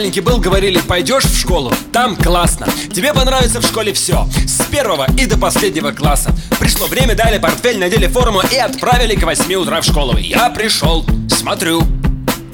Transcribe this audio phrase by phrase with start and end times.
[0.00, 2.66] маленький был, говорили, пойдешь в школу, там классно.
[2.90, 6.34] Тебе понравится в школе все, с первого и до последнего класса.
[6.58, 10.16] Пришло время, дали портфель, надели форму и отправили к 8 утра в школу.
[10.16, 11.82] Я пришел, смотрю,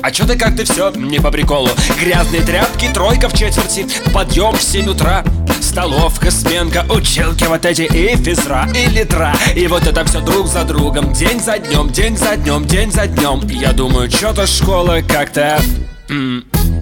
[0.02, 1.68] а чё ты как-то все не по приколу?
[2.00, 5.24] Грязные тряпки, тройка в четверти Подъем в 7 утра
[5.60, 9.32] Столовка, сменка, училки вот эти И физра, и литра.
[9.54, 13.06] И вот это все друг за другом День за днем, день за днем, день за
[13.06, 15.60] днем я думаю, что-то школа как-то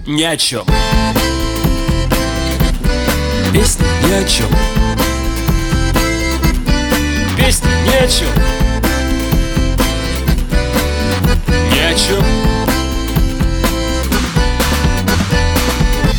[0.06, 0.66] Ни о чем
[3.54, 4.46] Песня ни о чем
[7.38, 8.28] Песня ни о чем
[11.72, 12.22] Ни о чем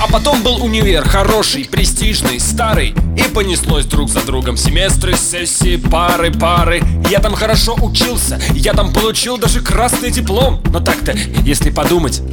[0.01, 2.95] А потом был универ, хороший, престижный, старый.
[3.17, 6.81] И понеслось друг за другом Семестры, сессии, пары, пары.
[7.11, 10.59] Я там хорошо учился Я там получил даже красный диплом.
[10.71, 12.23] Но так-то, если подумать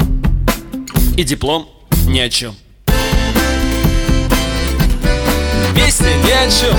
[1.16, 1.68] И диплом
[2.06, 2.54] ни о чем
[5.74, 6.76] Песня ни о чем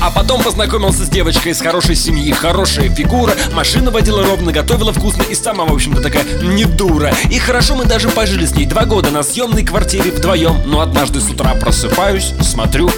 [0.00, 5.22] А потом познакомился с девочкой из хорошей семьи, хорошая фигура, машина водила ровно, готовила вкусно
[5.22, 7.12] и сама, в общем-то, такая не дура.
[7.30, 11.20] И хорошо мы даже пожили с ней два года на съемной квартире вдвоем, но однажды
[11.20, 12.90] с утра просыпаюсь, смотрю,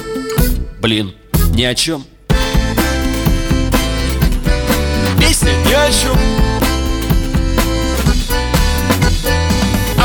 [0.81, 1.13] блин,
[1.53, 2.05] ни о чем.
[5.19, 6.40] Песня ни о чем.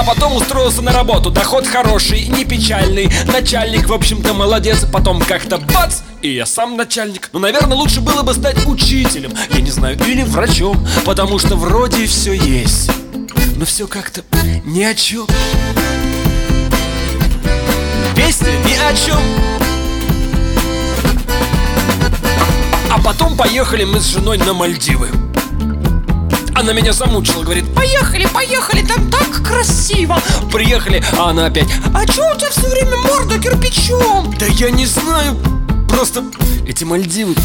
[0.05, 3.11] Потом устроился на работу, доход хороший, не печальный.
[3.25, 7.29] Начальник, в общем-то, молодец, потом как-то бац И я сам начальник.
[7.33, 9.33] Ну, наверное, лучше было бы стать учителем.
[9.49, 12.91] Я не знаю, или врачом Потому что вроде все есть.
[13.57, 14.21] Но все как-то
[14.65, 15.27] ни о чем
[18.15, 19.19] Песня ни о чем
[22.91, 25.24] А потом поехали мы с женой на Мальдивы
[26.55, 30.17] она меня замучила, говорит, поехали, поехали, там так красиво!
[30.51, 34.33] Приехали, а она опять, а чё у тебя все время морда кирпичом?
[34.39, 35.37] Да я не знаю,
[35.87, 36.23] просто
[36.67, 37.35] эти Мальдивы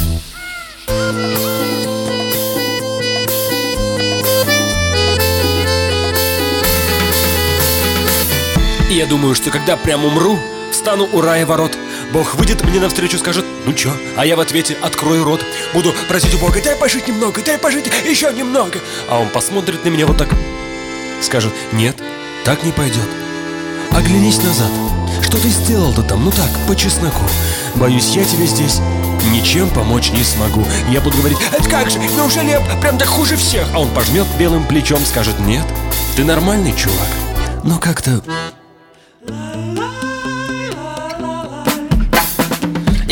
[9.01, 10.39] я думаю, что когда прям умру,
[10.71, 11.73] встану у рая ворот
[12.13, 13.93] Бог выйдет мне навстречу, скажет, ну чё?
[14.17, 17.87] А я в ответе открою рот Буду просить у Бога, дай пожить немного, дай пожить
[18.05, 20.29] еще немного А он посмотрит на меня вот так
[21.23, 21.97] Скажет, нет,
[22.45, 23.09] так не пойдет
[23.93, 24.71] Оглянись назад.
[25.23, 27.25] Что ты сделал-то там, ну так, по чесноку.
[27.75, 28.81] Боюсь, я тебе здесь
[29.33, 30.65] ничем помочь не смогу.
[30.89, 33.67] Я буду говорить, это как же, неужели я прям так хуже всех?
[33.75, 35.65] А он пожмет белым плечом, скажет, нет,
[36.17, 37.09] ты нормальный чувак
[37.65, 38.23] Но как-то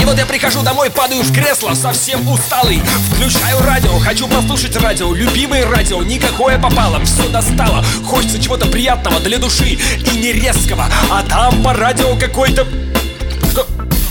[0.09, 2.81] вот я прихожу домой, падаю в кресло, совсем усталый.
[3.13, 7.85] Включаю радио, хочу послушать радио Любимое радио, никакое попало, все достало.
[8.07, 10.87] Хочется чего-то приятного для души и не резкого.
[11.11, 12.67] А там по радио какой-то...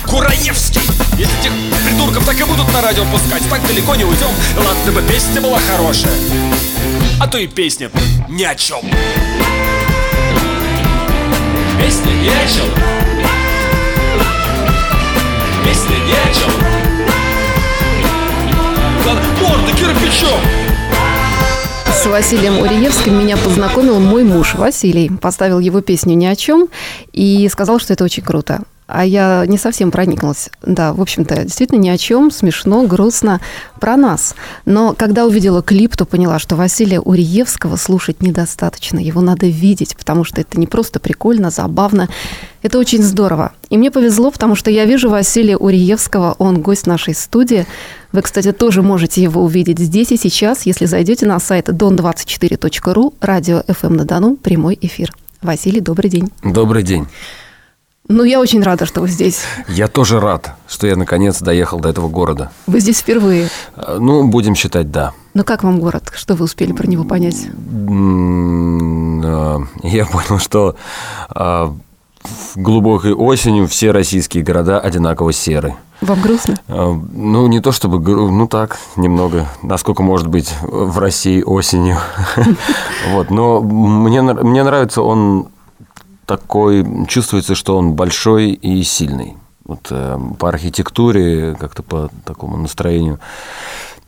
[0.06, 0.82] Кураевский.
[1.18, 1.52] Если этих
[1.84, 3.42] придурков так и будут на радио пускать.
[3.50, 6.14] Так далеко не уйдем Ладно бы песня была хорошая.
[7.20, 7.90] А то и песня
[8.30, 8.82] ни о чем
[11.80, 12.97] Песня ни о чем
[16.34, 16.52] чем
[19.42, 20.40] Морда кирпичом
[21.92, 25.10] с Василием Уриевским меня познакомил мой муж Василий.
[25.10, 26.68] Поставил его песню «Ни о чем»
[27.12, 28.62] и сказал, что это очень круто.
[28.88, 30.50] А я не совсем прониклась.
[30.62, 33.42] Да, в общем-то, действительно ни о чем, смешно, грустно,
[33.82, 34.34] про нас.
[34.66, 38.98] Но когда увидела клип, то поняла, что Василия Уриевского слушать недостаточно.
[38.98, 42.08] Его надо видеть, потому что это не просто прикольно, забавно.
[42.62, 43.52] Это очень здорово.
[43.70, 47.68] И мне повезло, потому что я вижу Василия Уриевского, он гость нашей студии.
[48.14, 53.64] Вы, кстати, тоже можете его увидеть здесь и сейчас, если зайдете на сайт don24.ru, радио
[53.68, 55.14] FM на Дону, прямой эфир.
[55.42, 56.32] Василий, добрый день.
[56.42, 57.06] Добрый день.
[58.10, 59.42] Ну, я очень рада, что вы здесь.
[59.68, 62.52] Я тоже рад, что я наконец доехал до этого города.
[62.66, 63.50] Вы здесь впервые?
[63.76, 65.12] Э, ну, будем считать, да.
[65.34, 66.14] Ну, как вам город?
[66.16, 67.48] Что вы успели про него понять?
[67.48, 67.50] Э,
[69.84, 70.78] я понял, что
[71.36, 71.70] э,
[72.56, 75.76] глубокой осенью все российские города одинаково серы.
[76.00, 76.56] Вам грустно?
[76.68, 81.98] Ну, не то чтобы, ну так, немного, насколько может быть в России осенью.
[83.12, 85.48] Вот, но мне нравится он
[86.28, 89.38] такой, чувствуется, что он большой и сильный.
[89.64, 93.20] Вот э, по архитектуре, как-то по такому настроению.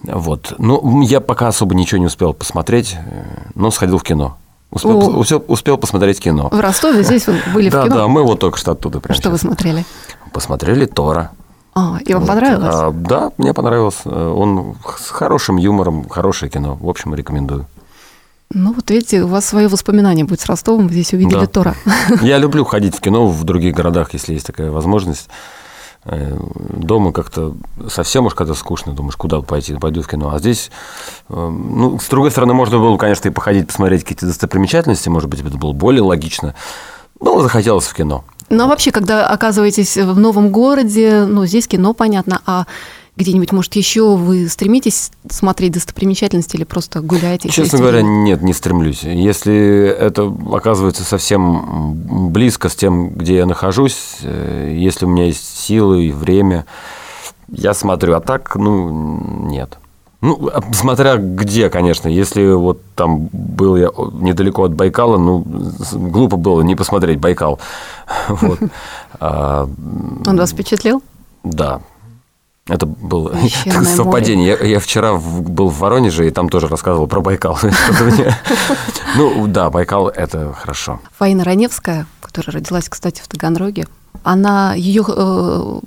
[0.03, 0.53] Вот.
[0.57, 3.23] Ну, я пока особо ничего не успел посмотреть, э,
[3.55, 4.37] но сходил в кино.
[4.69, 5.17] Успел, О.
[5.17, 6.49] успел, успел посмотреть кино.
[6.51, 7.95] В Ростове здесь вы были да, в кино?
[7.95, 9.31] Да, мы вот только что оттуда прям Что сейчас.
[9.31, 9.85] вы смотрели?
[10.31, 11.31] Посмотрели Тора.
[11.73, 12.27] А, и вам вот.
[12.27, 12.75] понравилось?
[12.75, 14.05] А, да, мне понравилось.
[14.05, 16.77] Он с хорошим юмором, хорошее кино.
[16.79, 17.65] В общем, рекомендую.
[18.51, 21.45] Ну, вот видите, у вас свое воспоминание будет с Ростовом, вы здесь увидели Да.
[21.45, 21.75] Тора.
[22.21, 25.29] Я люблю ходить в кино в других городах, если есть такая возможность.
[26.05, 26.35] Э,
[26.69, 27.55] Дома как-то
[27.89, 30.31] совсем уж когда скучно, думаешь, куда пойти, пойду в кино.
[30.33, 30.71] А здесь,
[31.29, 35.41] э, ну, с другой стороны, можно было, конечно, и походить, посмотреть какие-то достопримечательности, может быть,
[35.41, 36.55] это было более логично.
[37.21, 38.23] Но захотелось в кино.
[38.49, 42.65] Ну, а вообще, когда оказываетесь в новом городе, ну, здесь кино, понятно, а
[43.19, 47.49] где-нибудь, может, еще вы стремитесь смотреть достопримечательности или просто гуляете?
[47.49, 49.03] Честно говоря, нет, не стремлюсь.
[49.03, 55.59] Если это оказывается совсем близко с тем, где я нахожусь, э, если у меня есть
[55.59, 56.65] силы и время,
[57.49, 58.15] я смотрю.
[58.15, 59.77] А так, ну, нет.
[60.21, 62.07] Ну, а смотря где, конечно.
[62.07, 65.45] Если вот там был я недалеко от Байкала, ну,
[65.91, 67.59] глупо было не посмотреть Байкал.
[69.21, 69.67] А,
[70.25, 71.03] Он вас впечатлил?
[71.43, 71.81] Да.
[72.69, 74.47] Это было Священное совпадение.
[74.59, 77.57] Я, я вчера в- был в Воронеже, и там тоже рассказывал про Байкал.
[79.15, 80.99] Ну, да, Байкал– это хорошо.
[81.17, 83.87] Фаина Раневская, которая родилась, кстати, в Таганроге,
[84.23, 85.79] она, ее э,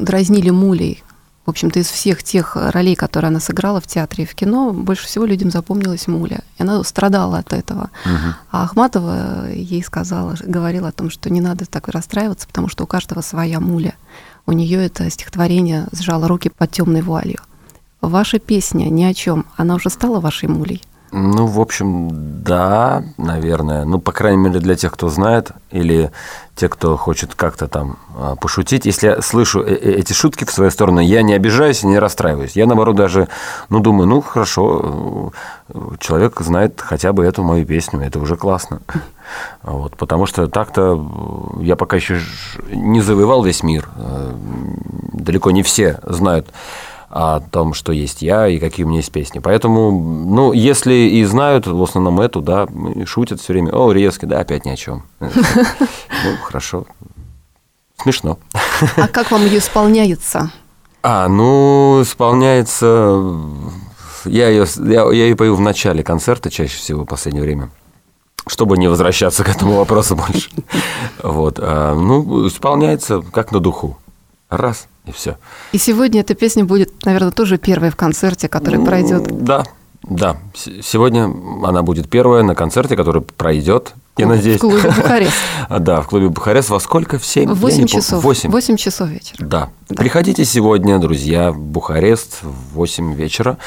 [0.00, 1.02] дразнили мулей.
[1.46, 5.06] В общем-то, из всех тех ролей, которые она сыграла в театре и в кино, больше
[5.06, 6.40] всего людям запомнилась муля.
[6.58, 7.90] И она страдала от этого.
[8.50, 12.88] А Ахматова ей сказала, говорила о том, что не надо так расстраиваться, потому что у
[12.88, 13.94] каждого своя муля.
[14.44, 17.38] У нее это стихотворение сжало руки под темной вуалью.
[18.00, 20.82] Ваша песня ни о чем, она уже стала вашей мулей.
[21.18, 23.86] Ну, в общем, да, наверное.
[23.86, 26.10] Ну, по крайней мере, для тех, кто знает, или
[26.54, 28.84] те, кто хочет как-то там а, пошутить.
[28.84, 31.98] Если я слышу э- э- эти шутки в свою сторону, я не обижаюсь и не
[31.98, 32.52] расстраиваюсь.
[32.54, 33.28] Я, наоборот, даже,
[33.70, 35.32] ну, думаю, ну, хорошо,
[35.70, 38.82] э, человек знает хотя бы эту мою песню, это уже классно.
[39.62, 41.02] Вот, потому что так-то
[41.60, 42.20] я пока еще
[42.70, 43.88] не завоевал весь мир.
[45.14, 46.46] Далеко не все знают
[47.08, 49.38] о том, что есть я и какие у меня есть песни.
[49.38, 52.66] Поэтому, ну, если и знают, в основном эту, да,
[53.04, 55.04] шутят все время, о, резкий, да, опять ни о чем.
[55.20, 56.86] Ну, хорошо.
[58.02, 58.38] Смешно.
[58.96, 60.50] А как вам ее исполняется?
[61.02, 63.22] А, ну, исполняется...
[64.24, 67.70] Я ее, я, я ее пою в начале концерта чаще всего в последнее время,
[68.48, 70.50] чтобы не возвращаться к этому вопросу больше.
[71.22, 71.60] Вот.
[71.62, 73.98] а, ну, исполняется как на духу.
[74.48, 75.38] Раз, и все.
[75.72, 79.24] И сегодня эта песня будет, наверное, тоже первой в концерте, который пройдет.
[79.44, 79.64] Да,
[80.02, 80.36] да.
[80.54, 81.24] Сегодня
[81.66, 84.56] она будет первая на концерте, который пройдет, я надеюсь.
[84.56, 85.32] В клубе Бухарест.
[85.68, 86.70] А, Да, в клубе Бухарест.
[86.70, 87.18] Во сколько?
[87.18, 87.50] В 7?
[87.52, 88.22] В 8 часов.
[88.22, 88.50] Восемь.
[88.50, 89.36] 8 часов вечера.
[89.46, 89.68] Да.
[89.88, 93.58] Приходите сегодня, друзья, в Бухарест в 8 вечера.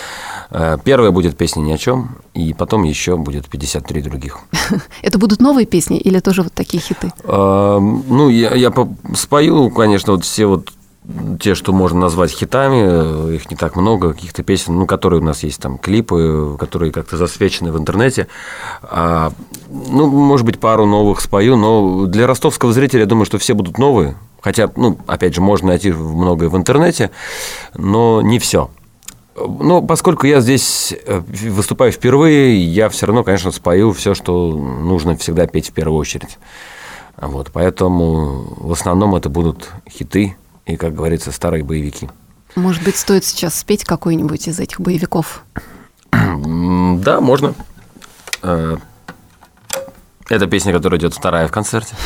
[0.49, 4.39] Э, Первая будет песня ни о чем, и потом еще будет 53 других.
[5.01, 7.11] Это будут новые песни или тоже вот такие хиты?
[7.25, 10.69] Эм, Ну, я, я по- спою, конечно, вот все вот
[11.39, 15.23] те, что можно назвать хитами, э, их не так много, каких-то песен, ну, которые у
[15.23, 18.27] нас есть там клипы, которые как-то засвечены в интернете.
[18.83, 19.31] А,
[19.69, 23.77] ну, может быть, пару новых спою, но для ростовского зрителя я думаю, что все будут
[23.77, 24.15] новые.
[24.41, 27.11] Хотя, ну, опять же, можно найти многое в интернете,
[27.75, 28.69] но не все.
[29.35, 35.15] Но поскольку я здесь э, выступаю впервые, я все равно, конечно, спою все, что нужно
[35.17, 36.37] всегда петь в первую очередь.
[37.17, 40.37] Вот, поэтому в основном это будут хиты
[40.73, 42.09] и, как говорится, старые боевики.
[42.55, 45.43] Может быть, стоит сейчас спеть какой-нибудь из этих боевиков?
[46.11, 47.53] Да, можно.
[48.41, 48.77] Э,
[50.29, 51.95] Это песня, которая идет вторая в концерте.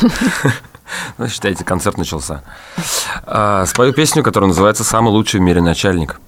[1.16, 2.42] Ну, считайте, концерт начался.
[3.24, 6.20] А, Спою песню, которая называется «Самый лучший в мире начальник».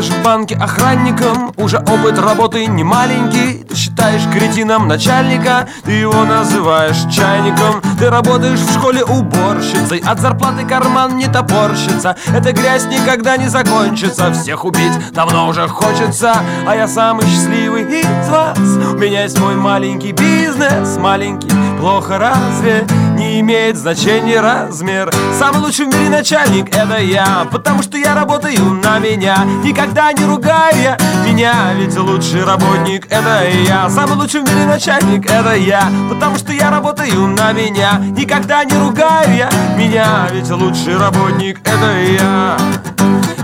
[0.00, 3.64] Работаешь в банке охранником Уже опыт работы не маленький.
[3.64, 7.82] Ты считаешь кретином начальника Ты его называешь чайником.
[7.98, 12.16] Ты работаешь в школе уборщицей От зарплаты карман не топорщится.
[12.34, 16.34] Эта грязь никогда не закончится Всех убить давно уже хочется.
[16.66, 18.58] А я самый счастливый из вас.
[18.58, 25.86] У меня есть мой маленький бизнес Маленький, плохо разве Не имеет значения размер Самый лучший
[25.86, 30.98] в мире начальник это я Потому что я работаю на меня Никогда не ругаю я
[31.26, 36.52] меня Ведь лучший работник это я Самый лучший в мире начальник это я Потому что
[36.52, 42.56] я работаю на меня Никогда не ругаю я меня Ведь лучший работник это я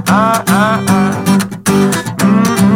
[0.08, 0.80] А-а-а.
[2.20, 2.26] М-м-м.
[2.26, 2.75] Э-э-э.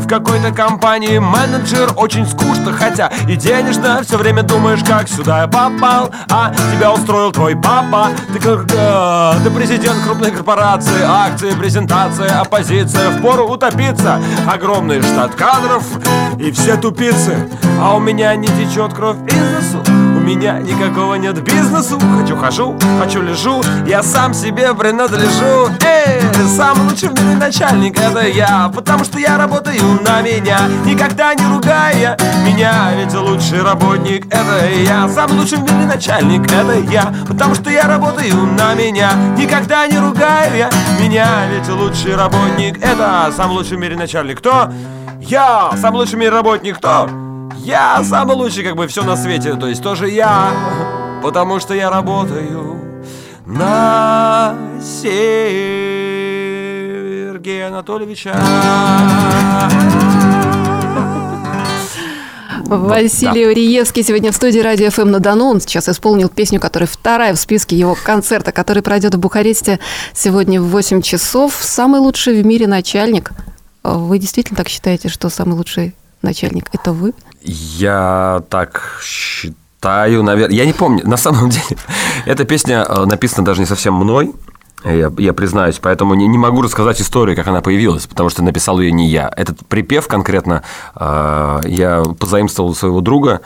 [0.00, 4.02] в в какой-то компании менеджер Очень скучно, хотя и денежно.
[4.02, 8.10] Все время думаешь, как сюда я попал А тебя устроил твой папа.
[8.32, 15.84] Ты да, ты президент крупной корпорации Акции, презентация, оппозиция Впору утопиться Огромный штат кадров
[16.38, 17.48] и все тупицы
[17.80, 22.00] А у меня не течет кровь из носу меня никакого нет бизнесу.
[22.18, 25.70] Хочу хожу, хочу лежу Я сам себе принадлежу.
[25.84, 31.32] Эй, самый лучший в мире начальник это я Потому что я работаю на меня Никогда
[31.34, 32.92] не ругая меня.
[32.96, 37.84] Ведь лучший работник это я Самый лучший в мире начальник это я Потому что я
[37.84, 41.46] работаю на меня Никогда не ругая меня.
[41.52, 44.38] Ведь лучший работник это Самый лучший в мире начальник.
[44.38, 44.70] Кто?
[45.20, 46.78] Я самый лучший в мире работник.
[46.78, 47.25] Кто?
[47.66, 50.52] Я самый лучший, как бы все на свете, то есть тоже я,
[51.20, 52.76] потому что я работаю
[53.44, 55.66] на Сергея
[57.66, 58.36] Анатольевича.
[62.66, 65.46] Василий Уриевский сегодня в студии Радио ФМ на Дону.
[65.46, 69.80] Он сейчас исполнил песню, которая вторая в списке его концерта, который пройдет в Бухаресте
[70.14, 71.58] сегодня в 8 часов.
[71.60, 73.32] Самый лучший в мире начальник.
[73.82, 75.96] Вы действительно так считаете, что самый лучший
[76.26, 77.14] начальник– это вы?
[77.42, 80.56] Я так считаю, наверное.
[80.56, 81.06] Я не помню.
[81.06, 81.78] На самом деле,
[82.26, 84.34] эта песня э, написана даже не совсем мной.
[84.84, 88.78] Я, я признаюсь, поэтому не, не могу рассказать историю, как она появилась, потому что написал
[88.78, 89.32] ее не я.
[89.34, 90.62] Этот припев конкретно
[90.94, 93.40] э, я позаимствовал у своего друга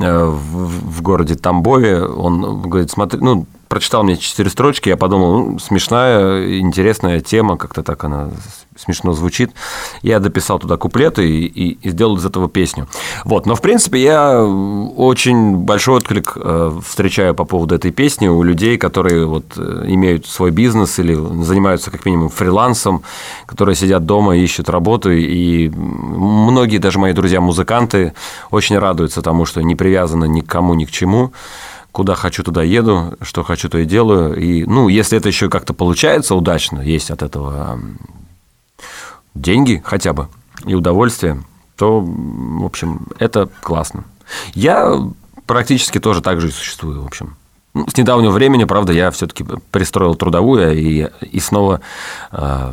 [0.00, 2.04] э, в, в городе Тамбове.
[2.04, 7.82] Он говорит, смотри, ну, прочитал мне четыре строчки, я подумал, ну, смешная, интересная тема, как-то
[7.82, 8.30] так она
[8.76, 9.50] смешно звучит.
[10.02, 12.86] Я дописал туда куплеты и, и, и сделал из этого песню.
[13.24, 13.46] Вот.
[13.46, 18.78] Но, в принципе, я очень большой отклик э, встречаю по поводу этой песни у людей,
[18.78, 23.02] которые вот э, имеют свой бизнес или занимаются как минимум фрилансом,
[23.46, 25.10] которые сидят дома, ищут работу.
[25.10, 28.12] И многие, даже мои друзья-музыканты,
[28.50, 31.32] очень радуются тому, что не привязаны ни к кому, ни к чему
[31.94, 34.34] куда хочу, туда еду, что хочу, то и делаю.
[34.34, 37.80] И, ну, если это еще как-то получается удачно, есть от этого
[39.34, 40.28] деньги хотя бы
[40.66, 41.44] и удовольствие,
[41.76, 44.04] то, в общем, это классно.
[44.54, 45.08] Я
[45.46, 47.36] практически тоже так же и существую, в общем.
[47.74, 51.80] Ну, с недавнего времени, правда, я все-таки пристроил трудовую и, и снова
[52.32, 52.72] э,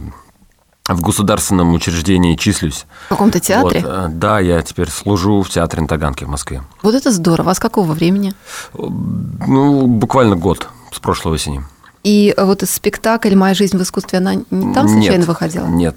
[0.94, 2.86] в государственном учреждении числюсь.
[3.06, 3.82] В каком-то театре?
[3.82, 6.64] Вот, э, да, я теперь служу в театре на Таганке в Москве.
[6.82, 7.52] Вот это здорово.
[7.52, 8.34] А с какого времени?
[8.74, 11.64] Ну, буквально год, с прошлой осени.
[12.04, 15.68] И вот спектакль «Моя жизнь в искусстве», она не там случайно нет, выходила?
[15.68, 15.96] Нет.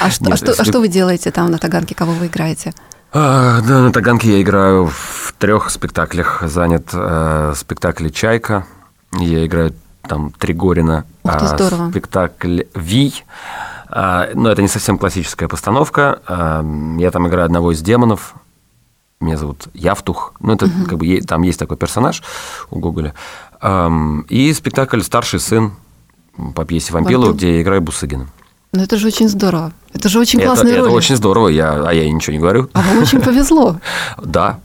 [0.00, 1.94] А что, нет, а, что, а что вы делаете там на Таганке?
[1.94, 2.72] Кого вы играете?
[3.12, 6.42] А, да, на Таганке я играю в трех спектаклях.
[6.46, 8.66] Занят э, спектакль «Чайка».
[9.18, 9.74] Я играю
[10.08, 11.04] там Тригорина.
[11.22, 11.90] Ух ты, а, здорово.
[11.90, 13.24] Спектакль «Вий».
[13.94, 16.20] А, но это не совсем классическая постановка.
[16.26, 16.64] А,
[16.98, 18.34] я там играю одного из демонов.
[19.20, 20.34] Меня зовут Явтух.
[20.40, 20.86] Ну, это угу.
[20.88, 22.22] как бы там есть такой персонаж
[22.70, 23.14] у Гоголя.
[24.28, 25.74] И спектакль «Старший сын»
[26.56, 28.26] по пьесе Вампилова, где я играю Бусыгина.
[28.72, 29.72] Ну, это же очень здорово.
[29.92, 30.88] Это же очень классная роль.
[30.88, 32.70] Это очень здорово, я, а я ничего не говорю.
[32.72, 33.76] А вам очень повезло.
[34.24, 34.60] Да.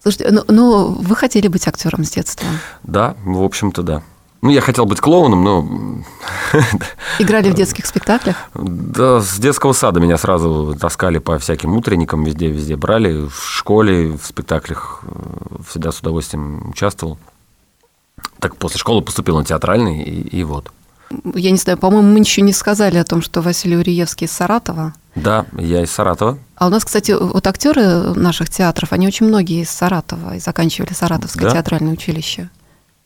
[0.00, 2.46] Слушайте, ну, ну вы хотели быть актером с детства?
[2.84, 4.02] Да, в общем-то, да.
[4.40, 5.68] Ну, я хотел быть клоуном, но...
[7.18, 8.36] Играли в детских спектаклях?
[8.54, 13.26] Да, с детского сада меня сразу таскали по всяким утренникам, везде-везде брали.
[13.26, 17.18] В школе, в спектаклях э, всегда с удовольствием участвовал.
[18.38, 20.70] Так после школы поступил на театральный, и, и вот.
[21.34, 24.94] Я не знаю, по-моему, мы еще не сказали о том, что Василий Уриевский из Саратова.
[25.16, 26.38] Да, я из Саратова.
[26.54, 30.92] А у нас, кстати, вот актеры наших театров, они очень многие из Саратова и заканчивали
[30.92, 31.54] Саратовское да?
[31.54, 32.50] театральное училище.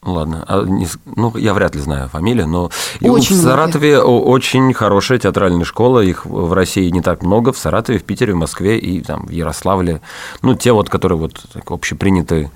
[0.05, 4.25] Ладно, а не, ну я вряд ли знаю фамилию, но очень в Саратове многие.
[4.27, 8.37] очень хорошая театральная школа, их в России не так много, в Саратове, в Питере, в
[8.37, 10.01] Москве и там в Ярославле,
[10.43, 12.51] ну те вот, которые вот общепринятые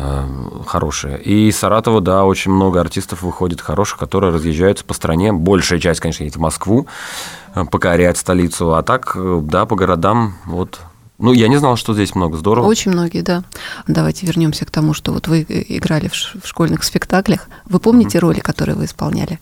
[0.00, 0.24] Э,
[0.66, 1.20] хорошие.
[1.20, 5.32] И из Саратова, да, очень много артистов выходит хороших, которые разъезжаются по стране.
[5.32, 6.86] Большая часть, конечно, едет в Москву,
[7.54, 8.74] э, покорять столицу.
[8.74, 10.78] А так, э, да, по городам, вот
[11.18, 12.36] ну, я не знал, что здесь много.
[12.36, 12.66] Здорово.
[12.66, 13.42] Очень многие, да.
[13.88, 17.48] Давайте вернемся к тому, что вот вы играли в школьных спектаклях.
[17.64, 18.20] Вы помните mm-hmm.
[18.20, 19.40] роли, которые вы исполняли?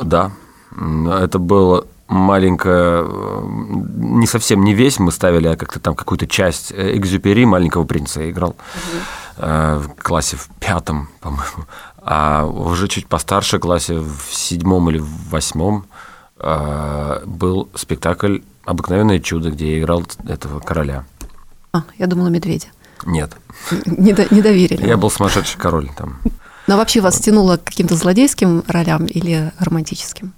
[0.00, 0.30] Да.
[0.72, 7.44] Это было маленькая, не совсем не весь мы ставили, а как-то там какую-то часть Экзюпери
[7.44, 9.38] маленького принца я играл угу.
[9.38, 11.66] в классе в пятом, по-моему.
[12.02, 16.05] А уже чуть постарше классе в седьмом или в восьмом э,
[16.38, 21.04] был спектакль «Обыкновенное чудо», где я играл этого короля.
[21.72, 22.68] А, я думала, медведя.
[23.04, 23.36] Нет.
[23.86, 24.86] Не, до, не доверили.
[24.86, 26.18] Я был сумасшедший король там.
[26.66, 30.32] Но вообще вас тянуло к каким-то злодейским ролям или романтическим?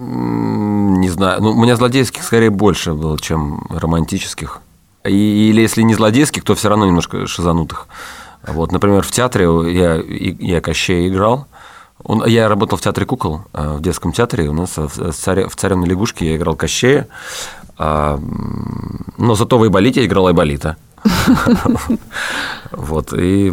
[0.00, 1.42] не знаю.
[1.42, 4.60] Ну, у меня злодейских скорее больше было, чем романтических.
[5.04, 7.86] Или если не злодейских, то все равно немножко шизанутых.
[8.46, 11.46] Вот, например, в театре я, я Кощей играл.
[12.04, 14.48] Он, я работал в театре кукол, э, в детском театре.
[14.48, 17.08] У нас в, царе, в «Царевной лягушке» я играл Кощея.
[17.78, 20.76] Но зато в Айболите я играл Айболита.
[22.72, 23.12] Вот.
[23.12, 23.52] И,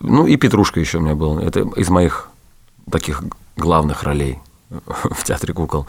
[0.00, 1.38] ну, и Петрушка еще у меня был.
[1.38, 2.30] Это из моих
[2.90, 3.22] таких
[3.56, 4.38] главных ролей
[4.86, 5.86] в театре кукол.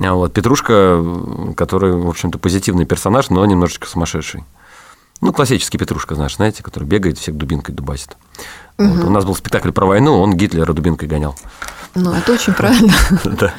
[0.00, 1.02] А вот Петрушка,
[1.56, 4.44] который, в общем-то, позитивный персонаж, но немножечко сумасшедший.
[5.20, 8.16] Ну, классический Петрушка, знаешь, знаете, который бегает, всех дубинкой дубасит.
[8.78, 8.88] Угу.
[8.88, 9.04] Вот.
[9.04, 11.34] У нас был спектакль про войну, он Гитлера дубинкой гонял.
[11.94, 12.92] Ну, это очень правильно.
[13.24, 13.54] Да.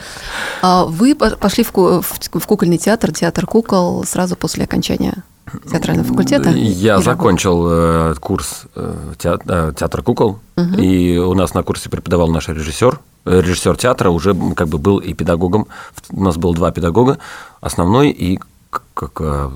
[0.62, 5.24] А вы пошли в кукольный театр, театр кукол сразу после окончания
[5.70, 6.50] театрального факультета?
[6.50, 10.40] Я закончил э, курс э, театра кукол,
[10.78, 13.00] и у нас на курсе преподавал наш режиссер.
[13.26, 15.68] Режиссер театра уже как бы был и педагогом.
[16.12, 17.18] У нас было два педагога,
[17.62, 18.40] основной и
[18.94, 19.50] как, э,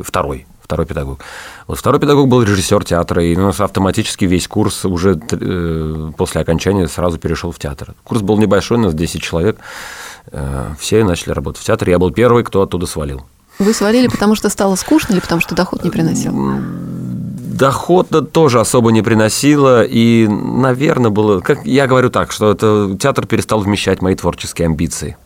[0.00, 1.20] второй второй педагог.
[1.66, 6.40] Вот второй педагог был режиссер театра, и у нас автоматически весь курс уже э, после
[6.40, 7.94] окончания сразу перешел в театр.
[8.04, 9.56] Курс был небольшой, у нас 10 человек,
[10.32, 11.92] э, все начали работать в театре.
[11.92, 13.24] Я был первый, кто оттуда свалил.
[13.58, 16.32] Вы свалили, потому что стало скучно или потому что доход не приносил?
[17.56, 21.40] Доход тоже особо не приносило, и, наверное, было...
[21.40, 25.16] Как я говорю так, что это, театр перестал вмещать мои творческие амбиции.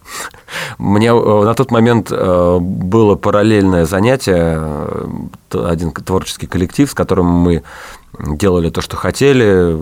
[0.78, 7.26] Мне э, на тот момент э, было параллельное занятие, э, один творческий коллектив, с которым
[7.26, 7.62] мы
[8.18, 9.76] делали то, что хотели,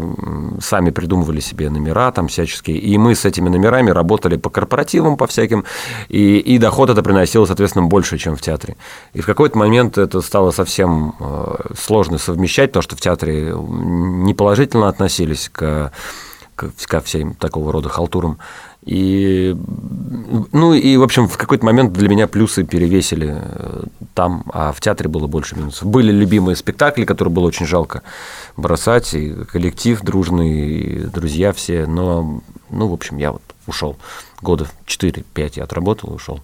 [0.60, 5.26] сами придумывали себе номера там всяческие, и мы с этими номерами работали по корпоративам, по
[5.26, 5.64] всяким,
[6.08, 8.76] и, и доход это приносило, соответственно, больше, чем в театре.
[9.12, 14.88] И в какой-то момент это стало совсем э, сложно совмещать, потому что в театре неположительно
[14.88, 15.92] относились к,
[16.54, 18.38] ко всем такого рода халтурам.
[18.88, 19.54] И,
[20.52, 23.82] ну и, в общем, в какой-то момент для меня плюсы перевесили э,
[24.14, 25.86] там, а в театре было больше минусов.
[25.86, 28.02] Были любимые спектакли, которые было очень жалко
[28.56, 33.98] бросать, и коллектив дружный, и друзья все, но, ну, в общем, я вот ушел.
[34.40, 36.40] Года 4-5 я отработал и ушел.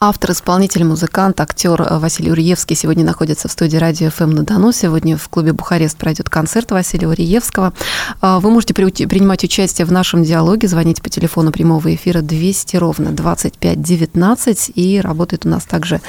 [0.00, 4.70] Автор, исполнитель, музыкант, актер Василий Уриевский сегодня находится в студии радио ФМ на Дону.
[4.70, 7.72] Сегодня в клубе «Бухарест» пройдет концерт Василия Уриевского.
[8.20, 13.10] А, вы можете принимать участие в нашем диалоге, звонить по телефону прямого эфира 200 ровно
[13.10, 16.00] 25 19 и работает у нас также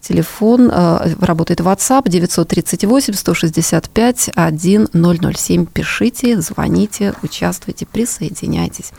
[0.00, 5.66] телефон, а, работает WhatsApp 938 165 1007.
[5.66, 8.90] Пишите, звоните, участвуйте, присоединяйтесь.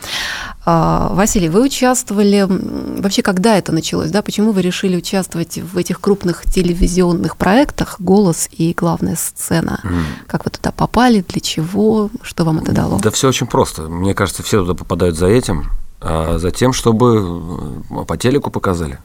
[0.64, 6.00] А, Василий, вы участвовали, вообще когда это началось, да, почему вы решили участвовать в этих
[6.00, 9.80] крупных телевизионных проектах «Голос» и «Главная сцена»?
[9.82, 10.02] Mm.
[10.26, 12.98] Как вы туда попали, для чего, что вам это дало?
[12.98, 13.82] Да все очень просто.
[13.82, 15.70] Мне кажется, все туда попадают за этим,
[16.00, 18.98] а за тем, чтобы э, по телеку показали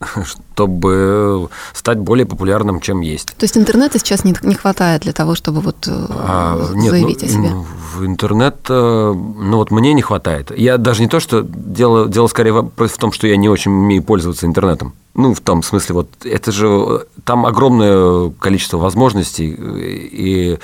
[0.24, 3.34] чтобы стать более популярным, чем есть.
[3.36, 7.22] То есть интернета сейчас не, не хватает для того, чтобы вот э, а, нет, заявить
[7.22, 7.50] ну, о себе?
[7.94, 10.56] В интернет, э, ну вот мне не хватает.
[10.56, 14.02] Я даже не то, что дело, дело скорее в том, что я не очень умею
[14.02, 14.94] пользоваться интернетом.
[15.14, 20.58] Ну, в том смысле, вот это же там огромное количество возможностей, и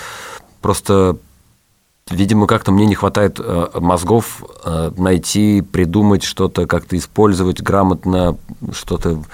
[0.62, 1.16] просто
[2.08, 8.38] Видимо, как-то мне не хватает э, мозгов э, найти, придумать что-то, как-то использовать грамотно,
[8.70, 9.24] что-то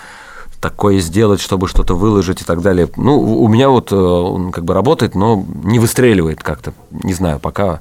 [0.58, 2.88] такое сделать, чтобы что-то выложить и так далее.
[2.96, 6.72] Ну, у меня вот э, он как бы работает, но не выстреливает как-то.
[6.90, 7.80] Не знаю, пока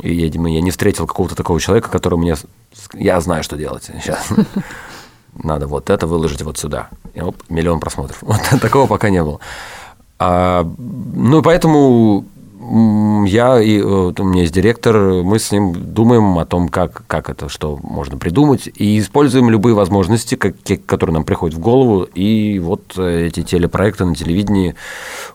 [0.00, 2.36] я, я не встретил какого-то такого человека, который мне...
[2.92, 4.28] Я знаю, что делать сейчас.
[5.42, 6.90] Надо вот это выложить вот сюда.
[7.14, 8.18] И оп, миллион просмотров.
[8.22, 9.40] Вот такого пока не было.
[10.18, 12.26] А, ну, поэтому
[13.26, 17.28] я и э, у меня есть директор, мы с ним думаем о том, как, как
[17.28, 20.54] это, что можно придумать, и используем любые возможности, как,
[20.86, 24.76] которые нам приходят в голову, и вот э, эти телепроекты на телевидении,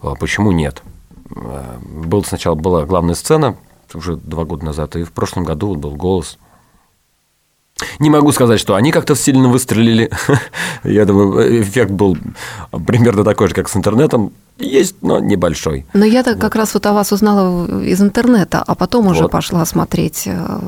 [0.02, 0.84] а почему нет?
[1.36, 3.58] Э, был сначала была главная сцена,
[3.94, 6.38] уже два года назад, и в прошлом году был голос.
[8.00, 10.10] Не могу сказать, что они как-то сильно выстрелили.
[10.84, 12.18] Я думаю, эффект был
[12.86, 14.32] примерно такой же, как с интернетом.
[14.60, 15.86] Есть, но небольшой.
[15.94, 19.12] Но я так как раз вот о вас узнала из интернета, а потом вот.
[19.12, 20.60] уже пошла смотреть э,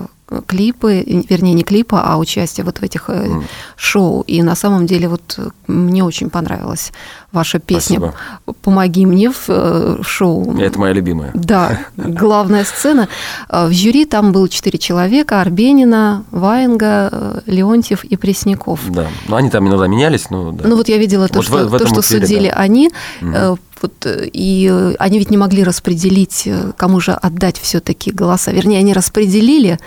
[0.47, 3.43] клипы, вернее, не клипы, а участие вот в этих mm.
[3.75, 4.21] шоу.
[4.27, 6.91] И на самом деле вот мне очень понравилась
[7.31, 8.15] ваша песня Спасибо.
[8.61, 10.57] «Помоги мне» в э, шоу.
[10.57, 11.31] Это моя любимая.
[11.33, 13.07] Да, главная сцена.
[13.49, 15.41] В жюри там было четыре человека.
[15.41, 18.79] Арбенина, Ваенга, Леонтьев и Пресняков.
[18.89, 20.29] Да, но они там иногда менялись.
[20.29, 20.67] Но, да.
[20.67, 22.55] Ну вот я видела то, вот что, в, в то, что эфире, судили да.
[22.55, 22.91] они.
[23.21, 23.59] Угу.
[23.81, 28.51] Вот, и они ведь не могли распределить, кому же отдать все-таки голоса.
[28.51, 29.79] Вернее, они распределили,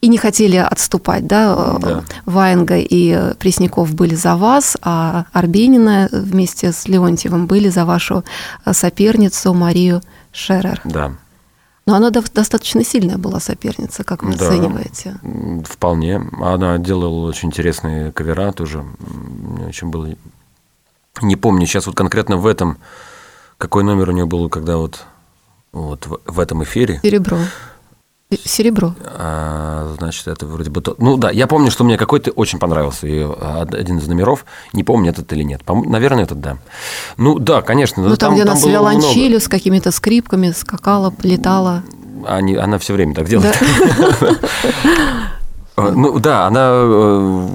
[0.00, 1.76] и не хотели отступать, да?
[1.80, 2.04] Да.
[2.24, 8.24] Ваенга и Пресняков были за вас, а Арбенина вместе с Леонтьевым были за вашу
[8.70, 10.00] соперницу Марию
[10.32, 10.80] Шерер.
[10.84, 11.12] Да.
[11.86, 14.46] Но она достаточно сильная была соперница, как вы Да.
[14.48, 15.16] оцениваете?
[15.64, 16.20] Вполне.
[16.40, 18.84] Она делала очень интересные кавера тоже.
[18.98, 20.10] Мне очень было...
[21.22, 22.76] Не помню сейчас вот конкретно в этом,
[23.56, 25.06] какой номер у нее был, когда вот,
[25.72, 27.00] вот в этом эфире.
[27.02, 27.38] Серебро.
[28.44, 28.94] Серебро.
[29.04, 30.82] А, значит, это вроде бы...
[30.82, 34.44] то- Ну да, я помню, что мне какой-то очень понравился ее один из номеров.
[34.74, 35.64] Не помню, этот или нет.
[35.64, 36.58] По- Наверное, этот да.
[37.16, 38.02] Ну да, конечно.
[38.02, 39.40] Ну, там, где она с много.
[39.40, 41.82] с какими-то скрипками скакала, летала.
[42.26, 43.58] Они, она все время так делает.
[45.76, 47.48] Ну да, она э,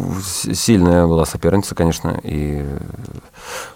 [0.54, 2.22] сильная была соперница, конечно.
[2.24, 2.66] И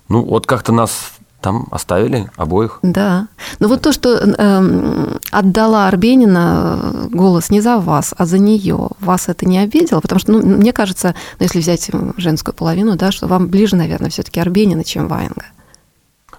[0.08, 2.80] ну вот как-то нас там оставили обоих.
[2.82, 3.28] Да.
[3.60, 8.89] Но вот то, что эм, отдала Арбенина э, голос не за вас, а за нее,
[9.00, 10.02] вас это не обидело?
[10.02, 14.10] Потому что, ну, мне кажется, ну, если взять женскую половину, да, что вам ближе, наверное,
[14.10, 15.45] все-таки Арбенина, чем Ваенга.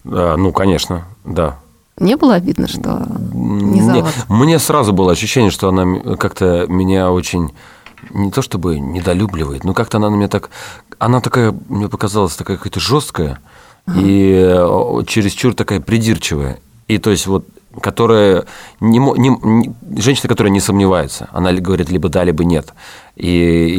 [0.05, 1.59] Да, ну конечно, да.
[1.99, 4.15] Не было обидно, что не за Мне, вас?
[4.29, 7.53] мне сразу было ощущение, что она как-то меня очень
[8.11, 10.51] не то чтобы недолюбливает, но как-то она на меня так,
[10.99, 13.41] она такая, мне показалась такая какая-то жесткая
[13.97, 16.59] и э, чересчур такая придирчивая.
[16.89, 17.45] И то есть вот
[17.81, 18.45] которая
[18.81, 22.73] не, не- не- женщина, которая не сомневается, она говорит либо да, либо нет.
[23.15, 23.29] И,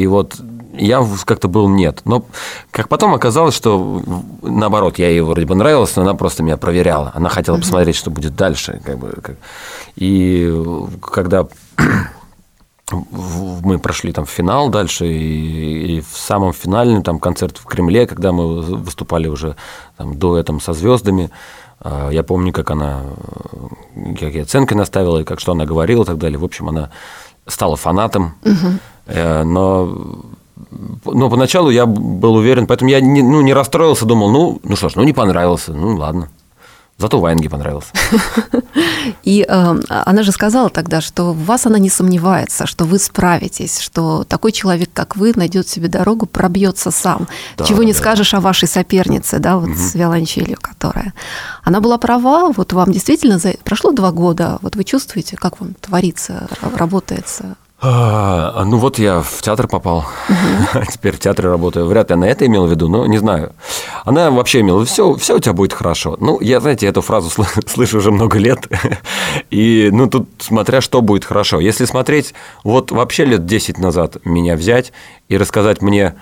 [0.00, 0.36] и вот
[0.72, 2.00] я как-то был нет.
[2.04, 2.24] Но
[2.70, 4.00] как потом оказалось, что
[4.42, 7.10] наоборот, я ей вроде бы нравилась, но она просто меня проверяла.
[7.14, 8.80] Она хотела посмотреть, что будет дальше.
[8.84, 9.36] Как бы, как-
[9.96, 10.50] И
[11.02, 11.46] когда
[12.92, 18.06] мы прошли там в финал дальше, и, и в самом финале там концерт в Кремле,
[18.06, 19.56] когда мы выступали уже
[19.96, 21.30] там, дуэтом со звездами,
[21.80, 23.02] а, я помню, как она,
[23.94, 26.38] э, какие оценки наставила, и как что она говорила и так далее.
[26.38, 26.90] В общем, она
[27.46, 28.34] стала фанатом,
[29.06, 30.22] Э, но
[31.04, 34.88] но поначалу я был уверен, поэтому я не, ну, не расстроился, думал, ну, ну что
[34.88, 36.28] ж, ну не понравился, ну ладно.
[37.00, 37.88] Зато Ваенге понравился.
[39.24, 43.80] И э, она же сказала тогда, что в вас она не сомневается, что вы справитесь,
[43.80, 47.26] что такой человек, как вы, найдет себе дорогу, пробьется сам.
[47.56, 47.98] Да, Чего не да.
[47.98, 51.14] скажешь о вашей сопернице, да, вот с виолончелью, которая.
[51.64, 53.54] Она была права, вот вам действительно за...
[53.64, 57.56] прошло два года, вот вы чувствуете, как вам творится, ра- работается?
[57.82, 60.04] А, ну вот я в театр попал.
[60.92, 61.86] Теперь в театре работаю.
[61.86, 63.54] Вряд ли она это имела в виду, но не знаю.
[64.04, 66.16] Она вообще имела все, все у тебя будет хорошо.
[66.20, 68.68] Ну, я, знаете, эту фразу сл- слышу уже много лет.
[69.50, 71.58] И, ну, тут смотря что будет хорошо.
[71.58, 74.92] Если смотреть, вот вообще лет 10 назад меня взять
[75.28, 76.16] и рассказать мне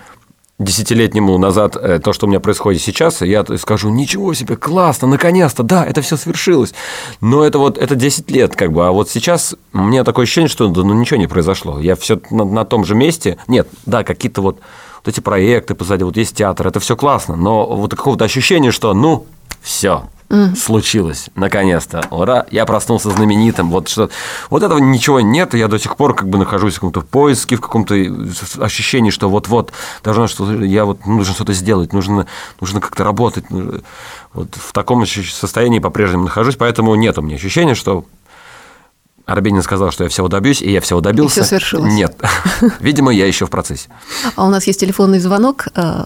[0.59, 5.63] десятилетнему назад э, то, что у меня происходит сейчас, я скажу, ничего себе, классно, наконец-то,
[5.63, 6.73] да, это все свершилось.
[7.21, 10.49] Но это вот, это 10 лет как бы, а вот сейчас у меня такое ощущение,
[10.49, 11.79] что ну, ничего не произошло.
[11.79, 13.37] Я все на, на том же месте.
[13.47, 14.59] Нет, да, какие-то вот,
[15.03, 18.93] вот эти проекты позади, вот есть театр, это все классно, но вот какого-то ощущения, что,
[18.93, 19.25] ну,
[19.61, 20.03] все,
[20.55, 24.09] случилось, наконец-то, ура, я проснулся знаменитым, вот что,
[24.51, 27.61] вот этого ничего нет, я до сих пор как бы нахожусь в каком-то поиске, в
[27.61, 27.95] каком-то
[28.59, 29.71] ощущении, что вот-вот
[30.03, 32.27] должно что я вот нужно что-то сделать, нужно,
[32.61, 33.45] нужно как-то работать,
[34.33, 38.05] вот в таком состоянии по-прежнему нахожусь, поэтому нет у меня ощущения, что
[39.29, 41.41] Арбенин сказал, что я всего добьюсь, и я всего добился.
[41.41, 41.93] всё свершилось.
[41.93, 42.15] Нет.
[42.79, 43.89] Видимо, я еще в процессе.
[44.35, 45.67] А у нас есть телефонный звонок.
[45.75, 46.05] Э,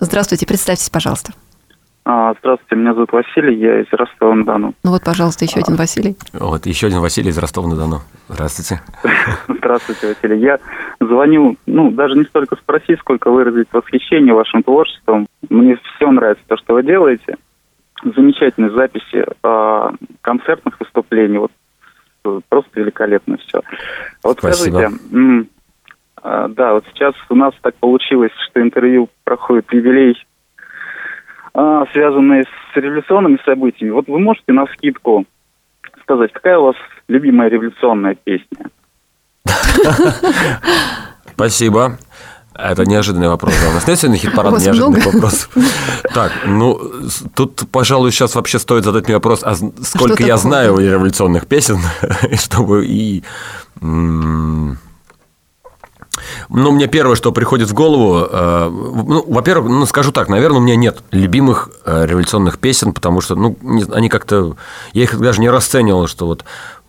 [0.00, 1.32] Здравствуйте, представьтесь, пожалуйста.
[2.04, 4.74] А, Здравствуйте, меня зовут Василий, я из Ростова-на-Дону.
[4.84, 6.16] Ну вот, пожалуйста, еще один Василий.
[6.32, 8.00] Вот еще один Василий из Ростова-на-Дону.
[8.28, 8.80] Здравствуйте.
[9.48, 10.40] Здравствуйте, Василий.
[10.40, 10.58] Я
[11.00, 15.26] звоню, ну, даже не столько спросить, сколько выразить восхищение вашим творчеством.
[15.50, 17.36] Мне все нравится то, что вы делаете.
[18.04, 19.92] Замечательные записи а,
[20.22, 21.38] концертных выступлений.
[21.38, 21.50] Вот
[22.48, 23.62] просто великолепно все.
[24.22, 24.78] Вот Спасибо.
[24.78, 25.46] скажите,
[26.22, 30.16] а, да, вот сейчас у нас так получилось, что интервью проходит юбилей,
[31.54, 33.90] а, связанный с революционными событиями.
[33.92, 35.24] Вот вы можете на скидку
[36.02, 36.76] сказать, какая у вас
[37.08, 38.66] любимая революционная песня?
[41.34, 41.98] Спасибо.
[42.58, 43.52] Это неожиданный вопрос.
[43.62, 43.70] Да.
[43.70, 45.14] У нас нет сегодня хит-парад вас неожиданных много?
[45.14, 45.50] вопросов.
[46.14, 46.80] Так, ну,
[47.34, 51.78] тут, пожалуй, сейчас вообще стоит задать мне вопрос, а сколько я знаю революционных песен,
[52.34, 53.22] чтобы и...
[56.48, 60.62] Ну, мне первое, что приходит в голову, э, ну, во-первых, ну, скажу так, наверное, у
[60.62, 64.56] меня нет любимых э, революционных песен, потому что, ну, не- они как-то,
[64.92, 66.44] я их даже не расценивал, что вот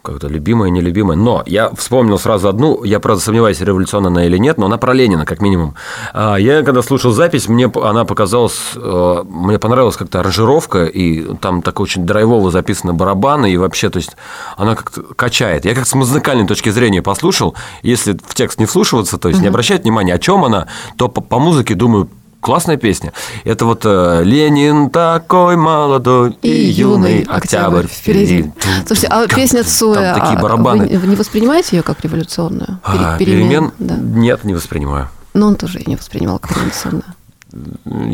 [0.08, 1.18] как-то любимая, нелюбимая.
[1.18, 4.94] Но я вспомнил сразу одну, я, правда, сомневаюсь, революционная она или нет, но она про
[4.94, 5.76] Ленина, как минимум.
[6.14, 11.62] А, я, когда слушал запись, мне она показалась, э, мне понравилась как-то аранжировка, и там
[11.62, 14.16] так очень драйвово записаны барабаны, и вообще, то есть,
[14.56, 15.66] она как-то качает.
[15.66, 19.48] Я как с музыкальной точки зрения послушал, если в текст не вслушиваться, то есть, не
[19.48, 20.68] обращать внимания, о чем она,
[20.98, 22.10] то по, по музыке, думаю,
[22.48, 23.12] Классная песня.
[23.44, 28.54] Это вот э, «Ленин такой молодой и, и юный октябрь, октябрь впереди».
[28.86, 30.98] Слушайте, а песня Цоя, Там такие а, а барабаны.
[30.98, 32.80] Вы не воспринимаете ее как революционную?
[32.84, 33.50] А, перемен?
[33.50, 33.72] Перемен?
[33.80, 33.96] Да.
[33.98, 35.10] Нет, не воспринимаю.
[35.34, 37.04] Но он тоже ее не воспринимал как революционную.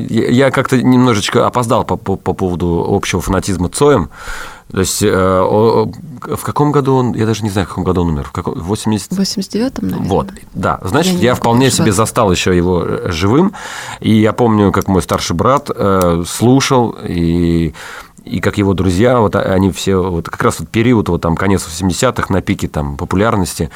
[0.10, 4.10] Я как-то немножечко опоздал по, по, по поводу общего фанатизма Цоем.
[4.71, 8.02] То есть э, о, в каком году он, я даже не знаю, в каком году
[8.02, 9.12] он умер, в каком, 80...
[9.12, 10.10] 89-м, наверное.
[10.10, 10.80] Вот, да.
[10.84, 13.54] Значит, я, я вполне себе застал еще его э, живым.
[13.99, 17.73] И я помню, как мой старший брат э, слушал и
[18.26, 21.36] и как его друзья, вот а, они все, вот как раз вот период, вот там
[21.36, 23.69] конец 80-х, на пике там популярности.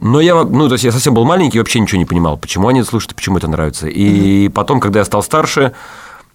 [0.00, 2.68] Но я, ну, то есть я совсем был маленький и вообще ничего не понимал, почему
[2.68, 3.88] они это слушают, почему это нравится.
[3.88, 4.50] И mm-hmm.
[4.50, 5.72] потом, когда я стал старше,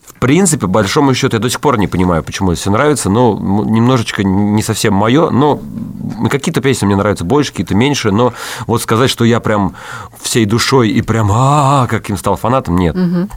[0.06, 3.38] в принципе, большому счету, я до сих пор не понимаю, почему это все нравится, ну,
[3.38, 5.62] но немножечко не совсем мое, но
[6.30, 8.34] какие-то песни мне нравятся больше, какие-то меньше, но
[8.68, 9.76] вот сказать, что я прям
[10.22, 12.96] всей душой и прям а, а, а каким стал фанатом, нет.
[12.96, 13.30] Угу.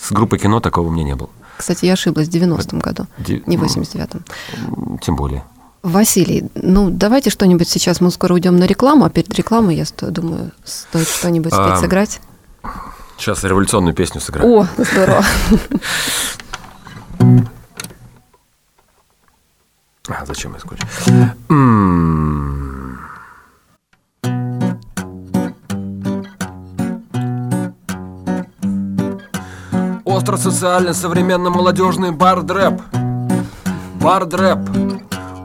[0.00, 1.30] С группой кино такого у меня не было.
[1.56, 3.42] Кстати, я ошиблась, в 90-м году, Ди...
[3.46, 4.98] не в 89-м.
[4.98, 5.44] Тем более.
[5.82, 10.52] Василий, ну давайте что-нибудь сейчас, мы скоро уйдем на рекламу, а перед рекламой, я думаю,
[10.64, 12.20] стоит что-нибудь а, спеть сыграть.
[13.18, 14.60] Сейчас революционную песню сыграю.
[14.60, 15.24] О, ну здорово.
[20.08, 20.80] А, зачем я скотч?
[30.04, 32.80] Остро социально современно молодежный бард рэп.
[34.00, 34.58] Бард рэп.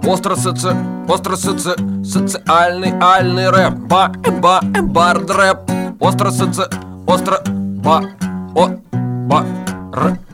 [0.05, 0.75] Остро соци...
[1.07, 1.75] Остро соци...
[2.03, 3.73] Социальный альный рэп.
[3.75, 4.11] Ба...
[4.25, 4.61] Э, ба...
[4.75, 5.59] Э, бард рэп.
[5.99, 6.69] Остро соци...
[7.07, 7.41] Остро...
[7.89, 7.99] 我
[8.53, 8.69] 我
[9.31, 10.28] 我。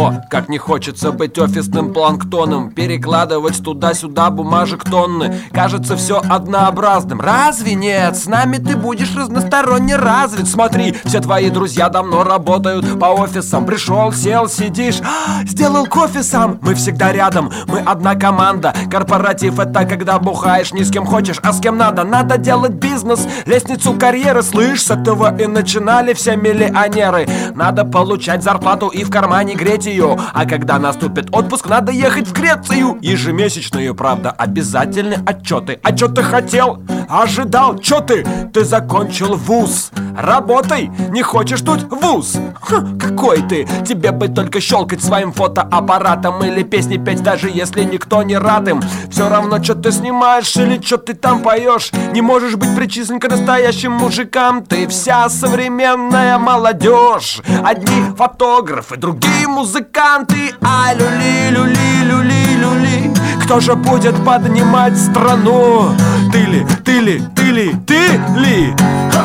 [0.00, 5.34] О, как не хочется быть офисным планктоном Перекладывать туда-сюда бумажек тонны.
[5.52, 7.20] Кажется все однообразным.
[7.20, 8.16] Разве нет?
[8.16, 10.48] С нами ты будешь разносторонне развит.
[10.48, 13.66] Смотри, все твои друзья давно работают по офисам.
[13.66, 15.00] Пришел, сел, сидишь.
[15.02, 16.58] А, сделал кофе сам.
[16.62, 18.74] Мы всегда рядом, мы одна команда.
[18.90, 22.04] Корпоратив это когда бухаешь ни с кем хочешь, а с кем надо.
[22.04, 24.42] Надо делать бизнес, лестницу карьеры.
[24.42, 27.28] Слышь, с этого и начинали все миллионеры.
[27.54, 32.32] Надо получать зарплату и в кармане греть пенсию А когда наступит отпуск, надо ехать в
[32.32, 32.98] Грецию.
[33.00, 35.80] Ежемесячные, правда, обязательны отчеты.
[35.82, 36.82] А чё ты хотел?
[37.08, 38.24] Ожидал, чё ты?
[38.52, 39.90] Ты закончил вуз.
[40.16, 41.82] Работай, не хочешь тут?
[41.90, 42.36] Вуз.
[42.60, 43.66] Ха, какой ты?
[43.86, 48.80] Тебе бы только щелкать своим фотоаппаратом Или песни петь, даже если никто не рад им.
[49.10, 53.28] Все равно, что ты снимаешь или что ты там поешь Не можешь быть причислен к
[53.28, 54.64] настоящим мужикам.
[54.64, 57.40] Ты вся современная молодежь.
[57.64, 63.14] Одни фотографы, другие музыканты музыканты, а люли, люли, люли, люли.
[63.42, 65.94] Кто же будет поднимать страну?
[66.32, 68.76] Ты ли, ты ли, ты ли, ты ли?
[69.10, 69.24] Ха!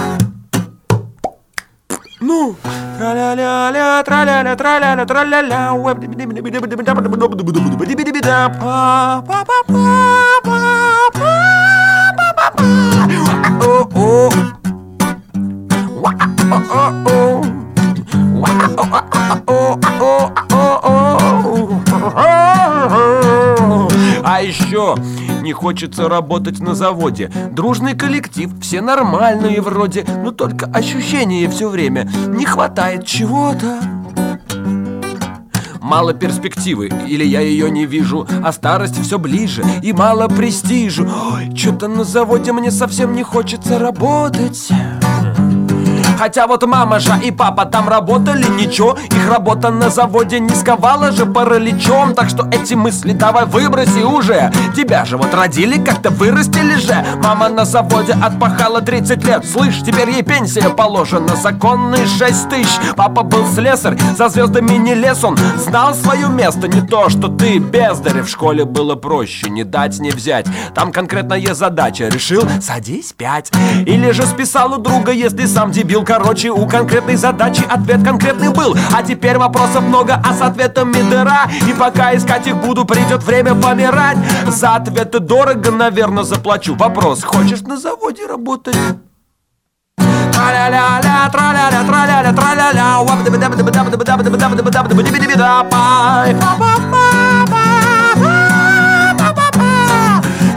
[2.21, 2.55] Ну,
[2.97, 5.97] траля-ля-ля, траля-ля, траля-ля, траля-ля, веб,
[16.47, 17.54] Oh, oh, oh.
[24.23, 24.95] А еще
[25.41, 27.31] не хочется работать на заводе.
[27.51, 32.09] Дружный коллектив, все нормальные вроде, но только ощущение все время.
[32.27, 33.79] Не хватает чего-то
[35.85, 41.07] мало перспективы, или я ее не вижу, а старость все ближе и мало престижу.
[41.33, 44.69] Ой, что-то на заводе мне совсем не хочется работать.
[46.17, 48.97] Хотя вот мама же и папа там работали, ничего.
[49.09, 52.13] Их работа на заводе не сковала же параличом.
[52.13, 54.51] Так что эти мысли давай выброси уже.
[54.75, 57.05] Тебя же вот родили, как-то вырастили же.
[57.23, 59.45] Мама на заводе отпахала 30 лет.
[59.45, 62.79] Слышь, теперь ей пенсия положена Законные 6 тысяч.
[62.95, 65.37] Папа был слесарь, за звездами не лез он.
[65.57, 68.21] Знал свое место, не то, что ты бездарь.
[68.21, 70.45] В школе было проще, не дать, не взять.
[70.73, 72.07] Там конкретная задача.
[72.07, 73.51] Решил, садись пять.
[73.85, 78.77] Или же списал у друга, если сам дебил короче, у конкретной задачи ответ конкретный был.
[78.93, 81.49] А теперь вопросов много, а с ответами дыра.
[81.67, 84.17] И пока искать их буду, придет время помирать.
[84.47, 86.75] За ответы дорого, наверное, заплачу.
[86.75, 88.77] Вопрос, хочешь на заводе работать?
[89.97, 92.99] Траля-ля-ля, траля-ля, траля-ля, траля-ля,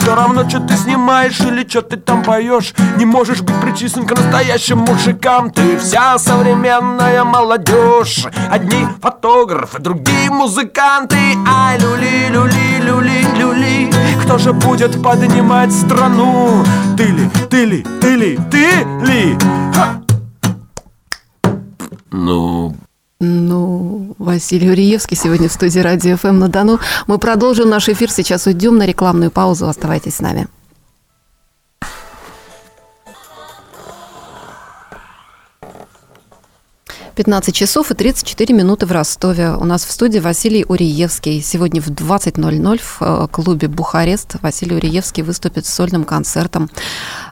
[0.08, 4.16] все равно, что ты снимаешь или что ты там поешь Не можешь быть причислен к
[4.16, 13.92] настоящим мужикам Ты вся современная молодежь Одни фотографы, другие музыканты Ай, люли, люли, люли, люли
[14.22, 16.64] Кто же будет поднимать страну?
[16.96, 19.36] Ты ли, ты ли, ты ли, ты ли?
[19.74, 20.00] Ха!
[22.10, 22.74] Ну,
[23.20, 26.78] Ну, Василий Уриевский сегодня в студии Радио ФМ на Дону.
[27.08, 28.12] Мы продолжим наш эфир.
[28.12, 29.66] Сейчас уйдем на рекламную паузу.
[29.66, 30.46] Оставайтесь с нами.
[37.18, 39.50] Пятнадцать часов и 34 минуты в Ростове.
[39.50, 41.42] У нас в студии Василий Уриевский.
[41.42, 46.70] Сегодня в 20.00 в э, клубе «Бухарест» Василий Уриевский выступит с сольным концертом.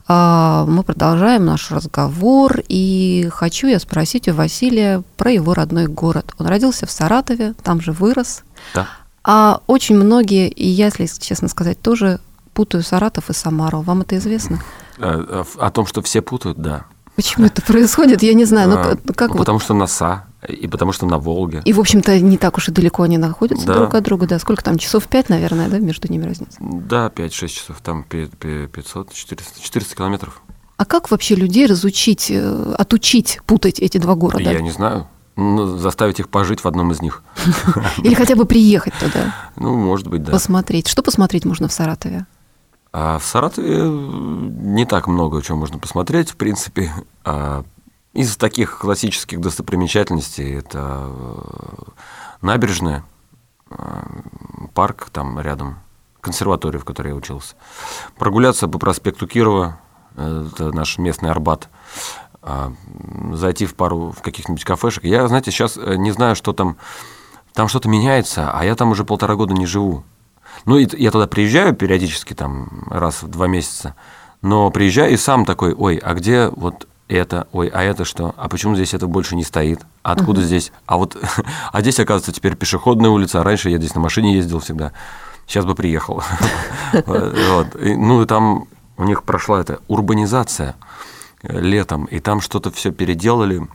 [0.09, 6.35] А, Мы продолжаем наш разговор, и хочу я спросить у Василия про его родной город.
[6.37, 8.43] Он родился в Саратове, там же вырос.
[8.75, 8.89] да.
[9.23, 12.19] А очень многие, и я, если честно сказать, тоже
[12.55, 13.83] путаю Саратов и Самару.
[13.83, 14.61] Вам это известно?
[14.99, 16.87] Э, э, О том, что все путают, да.
[17.17, 18.69] Почему это происходит, я не знаю.
[18.69, 19.39] Ну, А, как, ну, вот?
[19.39, 21.63] Потому что носа, и потому что на Волге.
[21.65, 23.75] И, в общем-то, не так уж и далеко они находятся Да.
[23.75, 24.27] друг от друга.
[24.27, 26.57] Да, сколько там, часов пять, наверное, да, между ними разница?
[26.61, 30.43] Да, 5-6 часов, там пе- пе- 500, 400, 400 километров.
[30.77, 34.51] А как вообще людей разучить, э, отучить путать эти два города?
[34.53, 35.09] Я не знаю.
[35.37, 37.23] Ну, заставить их пожить в одном из них.
[38.03, 40.33] Или хотя бы приехать туда, Ну, может быть, да.
[40.33, 40.87] посмотреть.
[40.89, 42.27] Что посмотреть можно в Саратове?
[42.99, 46.91] А в Саратове э, не так много чего можно посмотреть, в принципе.
[47.27, 47.63] А
[48.15, 51.83] Из таких классических достопримечательностей это э,
[52.41, 53.05] набережная,
[53.69, 54.03] э,
[54.73, 55.77] парк там рядом,
[56.23, 57.55] консерватория, в которой я учился.
[58.17, 59.79] Прогуляться по проспекту Кирова,
[60.15, 61.69] это наш местный Арбат,
[62.41, 62.73] а,
[63.35, 65.05] зайти в пару в каких-нибудь кафешек.
[65.05, 66.79] Я, знаете, сейчас не знаю, что там,
[67.53, 70.03] там что-то меняется, а я там уже полтора года не живу.
[70.65, 73.95] Ну, и я туда приезжаю периодически, там, раз в два месяца,
[74.43, 78.35] но приезжаю и сам такой, ой, а где вот это, ой, а это что?
[78.37, 79.81] А почему здесь это больше не стоит?
[80.03, 80.73] Откуда здесь?
[80.87, 81.17] А вот,
[81.73, 84.93] а здесь, оказывается, теперь пешеходная улица, а раньше я здесь на машине ездил всегда.
[85.47, 86.23] Сейчас бы приехал.
[87.85, 88.67] Ну, и там
[88.97, 90.77] у них прошла эта урбанизация
[91.43, 93.67] э, летом, и там что-то все переделали.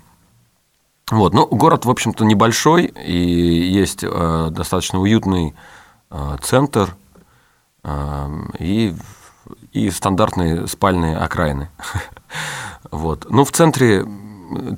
[1.12, 5.54] Вот, ну, город, в общем-то, небольшой, и есть э, достаточно уютный
[6.42, 6.96] центр
[7.84, 8.96] э, и,
[9.72, 11.70] и стандартные спальные окраины.
[12.90, 13.28] Вот.
[13.30, 14.06] Ну, в центре,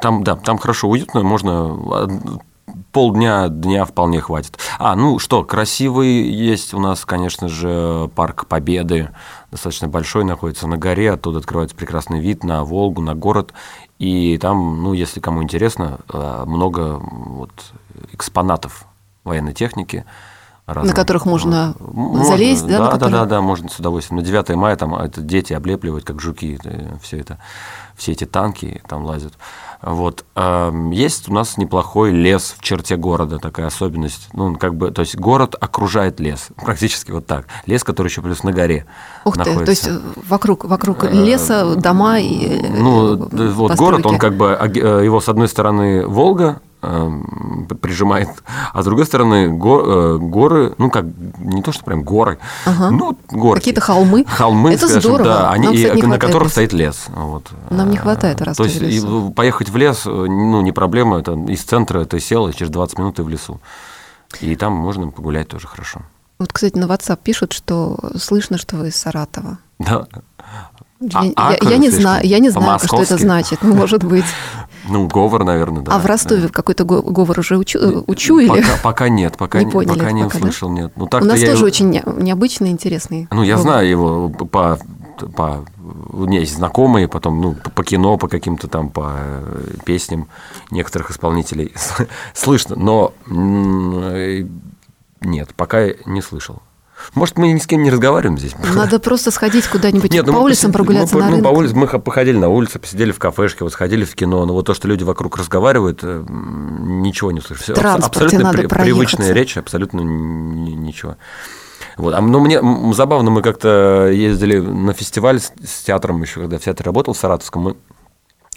[0.02, 2.42] там, да, там хорошо, уютно, можно од-
[2.92, 4.60] полдня, дня вполне хватит.
[4.78, 9.10] А, ну что, красивый есть у нас, конечно же, парк Победы,
[9.52, 13.54] достаточно большой, находится на горе, оттуда открывается прекрасный вид на Волгу, на город,
[14.00, 17.52] и там, ну, если кому интересно, э, много вот
[18.12, 18.86] экспонатов
[19.24, 20.06] военной техники.
[20.66, 20.96] Разных.
[20.96, 22.26] которых можно Вот.
[22.28, 24.20] залезть, да, на Да, да, которые- да, да, можно с удовольствием.
[24.20, 26.60] На 9 мая там это дети облепливают, как жуки,
[27.02, 27.38] все это,
[27.96, 29.34] все эти танки там лазят.
[29.82, 30.24] Вот.
[30.36, 34.30] Эм, Есть у нас неплохой лес в черте города, такая особенность.
[34.32, 37.48] Ну, как бы, то есть город окружает лес, практически вот так.
[37.66, 38.86] Лес, который еще плюс на горе
[39.26, 39.66] Ух ты, находится.
[39.66, 44.22] то есть э, вокруг, вокруг леса, дома и э, Ну, да, вот город, он постройки.
[44.22, 46.62] как бы, э, его с одной стороны Волга
[47.82, 48.30] прижимает,
[48.74, 51.06] а с другой стороны го- э, горы, ну как,
[51.40, 52.90] не то, что прям горы, Ага.
[52.92, 53.60] ну горки.
[53.62, 54.26] Какие-то холмы.
[54.28, 55.24] Холмы, Это скажем, здорово.
[55.30, 56.52] да, они, Нам, и- кстати, на которых леса.
[56.54, 57.06] стоит лес.
[57.16, 57.50] Вот.
[57.70, 61.20] Нам не хватает в То Ростове есть в- поехать в лес, э, ну, не проблема,
[61.20, 63.60] это из центра ты сел, и через 20 минут ты в лесу.
[64.42, 66.02] И там можно погулять тоже хорошо.
[66.40, 69.58] Вот, кстати, на WhatsApp пишут, что слышно, что вы из Саратова.
[69.80, 70.08] Да.
[71.00, 73.62] Я, А- я- я не знаю, я не знаю, что это значит.
[73.62, 74.26] Может быть.
[74.90, 75.96] Ну, говор, наверное, да.
[75.96, 78.62] а в Ростове какой-то го- говор уже учу, э, учуяли?
[78.62, 80.46] Пока, пока нет, пока Не поняли пока не пока, да?
[80.48, 80.92] услышал, нет.
[80.96, 83.28] Ну, У так-то нас тоже его- очень не- необычный, интересный.
[83.32, 83.62] Ну, я говор.
[83.64, 84.78] знаю его по,
[85.36, 85.66] по...
[86.12, 90.28] У меня есть знакомые, потом, ну, по, кино, по каким-то там, по э, песням
[90.72, 91.74] некоторых исполнителей
[92.34, 94.46] слышно, но э,
[95.22, 96.62] нет, пока не слышал.
[97.14, 98.54] Может, мы ни с кем не разговариваем здесь?
[98.74, 101.52] Надо просто сходить куда-нибудь Нет, по ну, мы улицам, прогуляться мы, на ну, рынок.
[101.52, 104.66] по улице, мы походили на улице, посидели в кафешке, вот сходили в кино, но вот
[104.66, 107.64] то, что люди вокруг разговаривают, э, ничего не слышишь.
[107.66, 111.18] Всё В транспорте абсолютно надо при- привычная речь, абсолютно ни- ничего.
[111.98, 112.14] Вот.
[112.16, 116.58] А, но мне м, забавно, мы как-то ездили на фестиваль с, с театром еще, когда
[116.58, 117.76] в театре работал в Саратовском, мы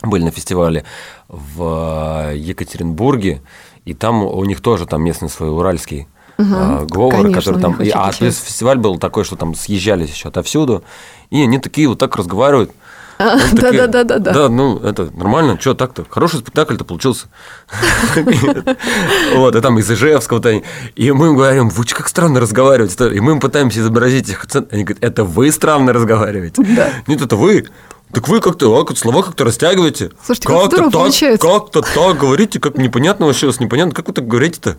[0.02, 0.84] были на фестивале
[1.28, 3.42] в э, Екатеринбурге,
[3.84, 6.06] и там у них тоже там местный свой уральский
[6.38, 7.82] э, говор, Конечно, который там...
[7.82, 10.84] и- а плюс фестиваль был такой, что там съезжались еще отовсюду,
[11.30, 12.70] и они такие вот так разговаривают,
[13.18, 14.18] Да-да-да-да.
[14.18, 16.04] Да, ну, это нормально, что так-то?
[16.08, 17.28] Хороший спектакль-то получился.
[19.34, 20.62] Вот, и там из Ижевского-то.
[20.94, 23.14] И мы им говорим, вы как странно разговариваете.
[23.14, 24.72] И мы им пытаемся изобразить их акцент.
[24.72, 26.62] Они говорят, это вы странно разговариваете.
[27.06, 27.66] Нет, это вы.
[28.12, 30.10] Так вы как-то а, слова как-то растягиваете.
[30.24, 31.46] Слушайте, как здорово так, получается.
[31.46, 33.92] Как-то так говорите, как непонятно вообще, вас непонятно.
[33.94, 34.76] Как вы так говорите-то?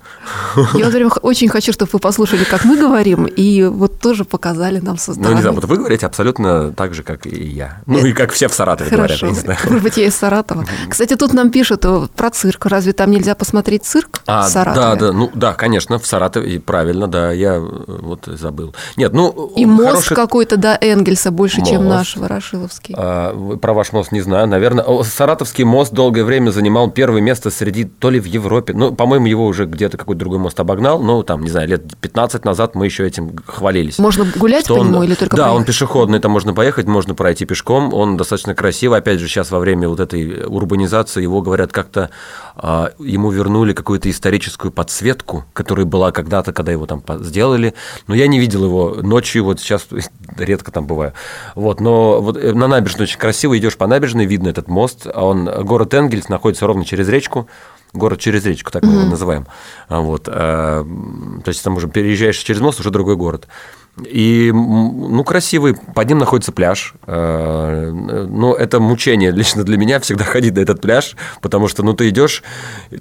[0.73, 4.97] Я вот очень хочу, чтобы вы послушали, как мы говорим, и вот тоже показали нам
[4.97, 5.35] со Ну, стороны.
[5.35, 7.81] не знаю, вот вы говорите абсолютно так же, как и я.
[7.85, 9.39] Ну, и как все в Саратове говорят, Хорошо.
[9.39, 9.59] знаю.
[9.65, 10.65] Может быть, я из Саратова.
[10.89, 12.65] Кстати, тут нам пишут э, про цирк.
[12.65, 14.85] Разве там нельзя посмотреть цирк А, в Саратове?
[14.85, 18.73] да, да, ну да, конечно, в Саратове, правильно, да, я э, вот забыл.
[18.95, 21.95] Нет, ну И мост хороший- какой-то до Энгельса больше, чем Мост.
[21.97, 22.95] наш Ворошиловский.
[22.97, 23.16] А,
[23.61, 24.85] про ваш мост не знаю, наверное.
[25.03, 28.73] Саратовский мост долгое время занимал первое место среди то ли в Европе.
[28.73, 31.01] Ну, по-моему, его уже где-то какой-то другой мост обогнал.
[31.01, 33.99] Ну, там, не знаю, лет 15 назад мы еще этим хвалились.
[33.99, 35.67] Можно гулять Что по он- нему или только Да, он проехать?
[35.67, 38.99] пешеходный, там можно поехать, можно пройти пешком, он достаточно красивый.
[38.99, 42.09] Опять же, сейчас во время вот этой урбанизации его, говорят, как-то
[42.55, 47.73] а, ему вернули какую-то историческую подсветку, которая была когда-то, когда его там сделали.
[48.07, 49.87] Но я не видел его ночью, вот сейчас
[50.37, 51.13] редко там бываю.
[51.55, 55.25] Вот, но вот э, на набережной очень красиво, идешь по набережной, видно этот мост, а
[55.25, 57.47] он, город Энгельс находится ровно через речку,
[57.93, 59.47] город через речку, так мы его называем.
[59.87, 63.47] А Вот, м, то есть там уже переезжаешь через мост, уже другой город.
[64.05, 65.75] И, ну, красивый.
[65.95, 66.93] Под ним находится пляж.
[67.07, 71.93] Э, Ну, это мучение лично для меня всегда ходить на этот пляж, потому что, ну,
[71.93, 72.43] ты идешь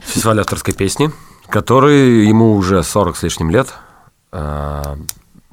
[0.00, 1.10] Фестиваль авторской песни,
[1.48, 3.68] который ему уже 40 с лишним лет.
[4.32, 4.96] А,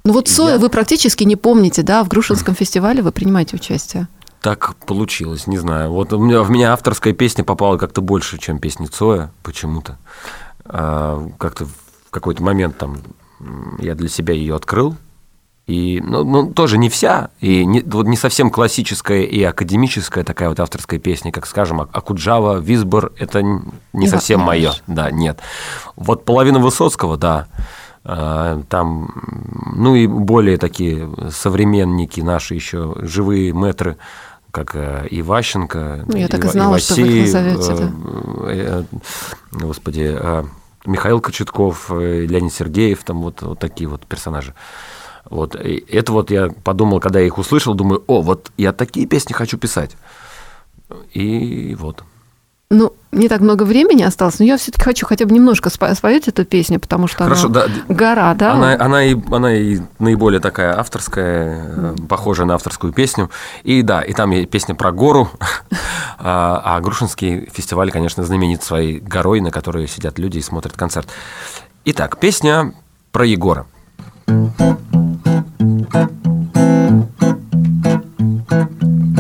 [0.04, 4.08] Ну вот Соя Я- вы практически не помните, да, в Грушинском фестивале вы принимаете участие.
[4.42, 5.92] Так получилось, не знаю.
[5.92, 9.98] Вот у меня, в меня авторская песня попала как-то больше, чем песни Цоя, почему-то.
[10.66, 12.98] А, как-то в какой-то момент там
[13.80, 14.96] я для себя ее открыл.
[15.68, 20.48] И, ну, ну, тоже не вся, и не, вот не совсем классическая и академическая такая
[20.48, 23.62] вот авторская песня, как, скажем, А- Акуджава, Висбор, это не
[23.92, 24.72] Не совсем мое.
[24.88, 25.40] Да, нет.
[25.98, 27.48] Вот половина Высоцкого, да,
[28.06, 29.10] А, там,
[29.76, 33.98] ну и более такие современники наши еще, живые метры,
[34.52, 37.92] как э, Иващенко, Ну, я так и знала, что вы их назовете, да.
[38.46, 38.98] э, э,
[39.52, 40.44] господи, э,
[40.86, 44.54] Михаил Кочетков, э, Леонид Сергеев, там вот, вот такие вот персонажи.
[45.30, 45.56] Вот.
[45.56, 49.34] И это вот я подумал, когда я их услышал, думаю, о, вот я такие песни
[49.34, 49.98] хочу писать.
[51.14, 52.04] И вот.
[52.70, 56.32] Ну, не так много времени осталось, но я все-таки хочу хотя бы немножко спо- споете
[56.32, 57.68] эту песню, потому что Хорошо, она да.
[57.88, 58.52] гора, да?
[58.54, 63.30] Она, она, и, она и наиболее такая авторская, э, похожая на авторскую песню.
[63.64, 65.30] И да, и там есть песня про гору.
[66.20, 71.08] А, а Грушинский фестиваль, конечно, знаменит своей горой, на которой сидят люди и смотрят концерт.
[71.86, 72.74] Итак, песня
[73.12, 73.68] про Егора.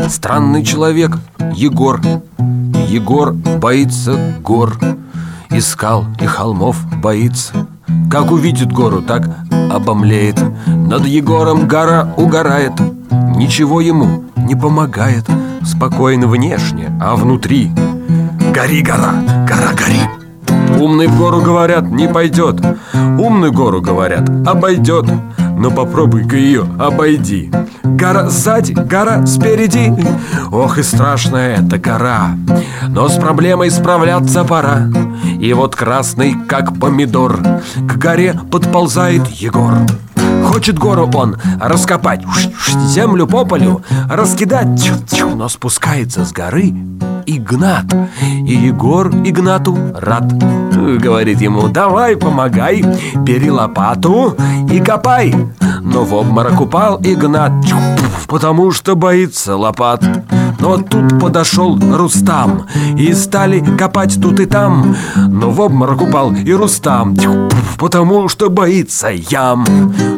[0.10, 1.18] Странный человек
[1.54, 2.00] Егор.
[2.88, 4.78] Егор боится гор.
[5.50, 7.68] И скал, и холмов боится.
[8.10, 9.30] Как увидит гору, так
[9.72, 10.40] обомлеет.
[10.68, 12.74] Над Егором гора угорает.
[13.36, 15.26] Ничего ему не помогает.
[15.64, 17.72] Спокойно внешне, а внутри.
[18.54, 19.14] Гори, гора,
[19.48, 20.82] гора, гори.
[20.82, 22.62] Умный в гору, говорят, не пойдет.
[22.94, 25.06] Умный гору, говорят, обойдет
[25.58, 27.52] Но попробуй-ка ее обойди.
[27.84, 29.92] Гора сзади, гора спереди.
[30.52, 32.38] Ох и страшная эта гора.
[32.88, 34.90] Но с проблемой справляться пора.
[35.40, 37.38] И вот красный, как помидор
[37.88, 39.74] К горе подползает Егор
[40.48, 42.24] Хочет гору он раскопать
[42.88, 44.92] Землю по полю раскидать.
[45.36, 46.74] Но спускается с горы
[47.26, 47.86] Игнат
[48.48, 50.26] И Егор Игнату рад.
[51.00, 52.84] Говорит ему, давай, помогай
[53.16, 54.38] Бери лопату
[54.72, 55.36] и копай
[55.82, 57.52] Но в обморок упал Игнат.
[58.28, 60.02] Потому что боится лопат
[60.60, 62.68] но тут подошел Рустам.
[62.98, 64.96] И стали копать тут и там.
[65.16, 67.16] Но в обморок упал и Рустам.
[67.78, 69.66] Потому что боится ям.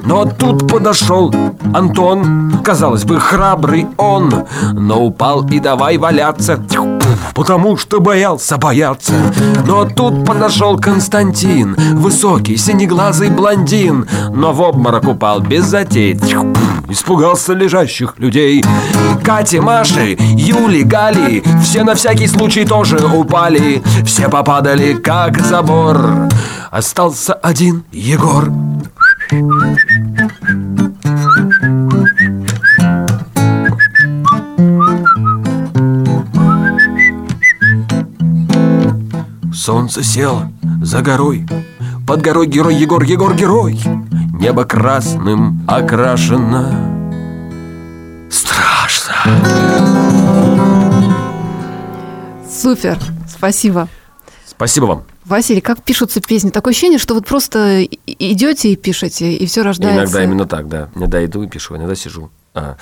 [0.05, 1.33] Но тут подошел
[1.73, 2.59] Антон.
[2.63, 4.33] Казалось бы, храбрый он.
[4.73, 6.59] Но упал и давай валяться.
[7.33, 9.13] Потому что боялся бояться.
[9.65, 11.75] Но тут подошел Константин.
[11.93, 14.07] Высокий, синеглазый блондин.
[14.33, 16.13] Но в обморок упал без затей
[16.89, 18.63] Испугался лежащих людей.
[19.23, 23.81] Кати, Маши, Юли, Гали Все на всякий случай тоже упали.
[24.05, 26.29] Все попадали как забор.
[26.71, 28.51] Остался один Егор.
[39.53, 40.49] Солнце село
[40.81, 41.45] за горой
[42.09, 43.79] Под горой герой Егор, Егор герой
[44.33, 46.65] Небо красным окрашено
[48.31, 49.13] Страшно
[52.49, 52.97] Супер,
[53.27, 53.87] спасибо.
[54.43, 55.03] Спасибо вам.
[55.23, 56.49] Василий, как пишутся песни?
[56.49, 60.01] Такое ощущение, что вот просто идете и пишете, и все рождается.
[60.01, 60.89] Иногда именно так, да.
[60.95, 62.31] Иногда иду и пишу, иногда сижу.
[62.55, 62.77] А,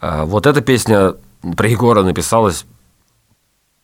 [0.00, 1.16] а, вот эта песня
[1.54, 2.64] про Егора написалась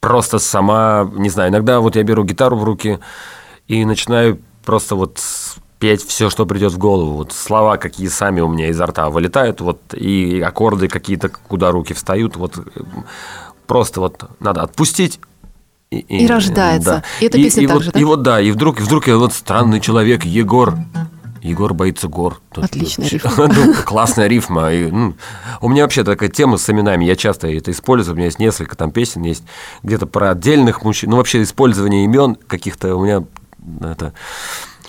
[0.00, 2.98] просто сама, не знаю, иногда вот я беру гитару в руки
[3.68, 5.18] и начинаю просто вот
[5.78, 7.14] петь все, что придет в голову.
[7.14, 11.94] Вот слова, какие сами у меня изо рта вылетают, вот и аккорды какие-то, куда руки
[11.94, 12.58] встают, вот
[13.66, 15.20] просто вот надо отпустить.
[15.90, 16.90] И, и, и рождается.
[16.90, 17.04] Да.
[17.20, 18.00] И эта песня и, и вот, да?
[18.00, 20.74] И вот да, и вдруг, и вдруг я вот странный человек, Егор,
[21.42, 22.40] Егор боится гор.
[22.50, 23.48] Отличная рифма.
[23.54, 24.72] Ну, классная рифма.
[24.72, 25.14] И, ну,
[25.60, 27.04] у меня вообще такая тема с именами.
[27.04, 28.14] Я часто это использую.
[28.14, 29.44] У меня есть несколько там песен, есть
[29.84, 31.10] где-то про отдельных мужчин.
[31.10, 33.22] Ну, вообще использование имен каких-то у меня
[33.80, 34.12] это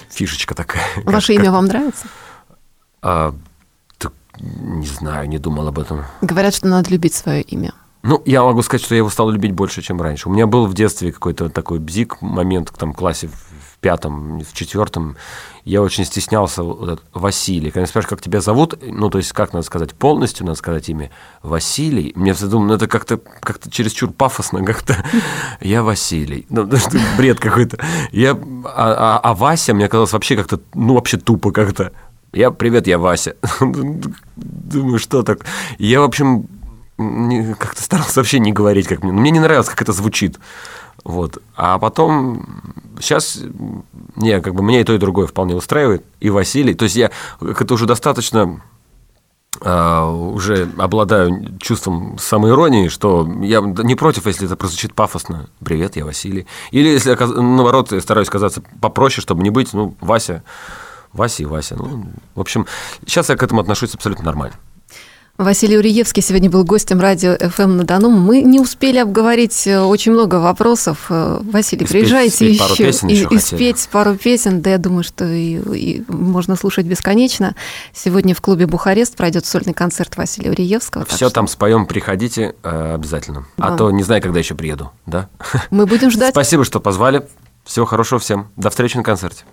[0.10, 0.86] фишечка такая.
[1.04, 1.54] Ваше как, имя как...
[1.54, 2.08] вам нравится?
[3.02, 3.36] А,
[3.98, 6.06] так, не знаю, не думал об этом.
[6.22, 7.74] Говорят, что надо любить свое имя.
[8.04, 10.30] Ну, я могу сказать, что я его стал любить больше, чем раньше.
[10.30, 13.30] У меня был в детстве какой-то такой бзик момент, там, в классе
[13.78, 15.16] в пятом, в четвертом.
[15.64, 17.72] Я очень стеснялся вот, Василий.
[17.72, 21.12] Когда спрашиваешь, как тебя зовут, ну, то есть, как надо сказать полностью, надо сказать имя
[21.44, 22.12] Василий.
[22.16, 25.04] Мне думаю, ну, это как-то как чересчур пафосно, как-то
[25.62, 26.46] я Василий.
[26.50, 26.68] Ну,
[27.18, 27.78] бред какой-то.
[28.12, 31.92] Я, а, а, а Вася мне казалось вообще как-то, ну, вообще тупо как-то.
[32.34, 33.36] Я, привет, я Вася.
[34.36, 35.46] Думаю, что так?
[35.78, 36.48] Я, в общем,
[36.98, 39.12] как-то старался вообще не говорить, как мне.
[39.12, 40.40] Мне не нравилось, как это звучит.
[41.08, 41.42] Вот.
[41.56, 42.46] А потом,
[43.00, 43.40] сейчас,
[44.18, 46.06] не, как бы меня и то, и другое вполне устраивает.
[46.20, 46.74] И Василий.
[46.74, 48.62] То есть я это уже достаточно
[49.60, 55.50] Uh, уже обладаю чувством самоиронии, что я не против, если это прозвучит пафосно.
[55.66, 56.46] Привет, я Василий.
[56.70, 60.44] Или если, наоборот, я стараюсь казаться попроще, чтобы не быть, ну, Вася,
[61.12, 61.76] Вася и Вася.
[61.76, 62.06] Ну,
[62.36, 62.68] в общем,
[63.08, 64.58] сейчас я к этому отношусь абсолютно нормально.
[65.38, 68.10] Василий Уриевский сегодня был гостем радио FM на Дону.
[68.10, 71.06] Мы не успели обговорить э, очень много вопросов.
[71.10, 72.74] Э, Василий, и приезжайте спеть, еще, пару
[73.08, 74.64] и, еще и спеть пару песен.
[74.64, 77.56] Да, я думаю, что и, и можно слушать бесконечно.
[77.94, 81.06] Сегодня в клубе Бухарест пройдет сольный концерт Василия Уриевского.
[81.06, 83.46] Все там споем, приходите э, обязательно.
[83.58, 83.74] А да.
[83.76, 84.92] А то не знаю, когда еще приеду.
[85.06, 85.30] Да?
[85.70, 86.32] Мы будем ждать.
[86.34, 87.28] Спасибо, что позвали.
[87.64, 88.48] Всего хорошего всем.
[88.56, 89.44] До встречи на концерте.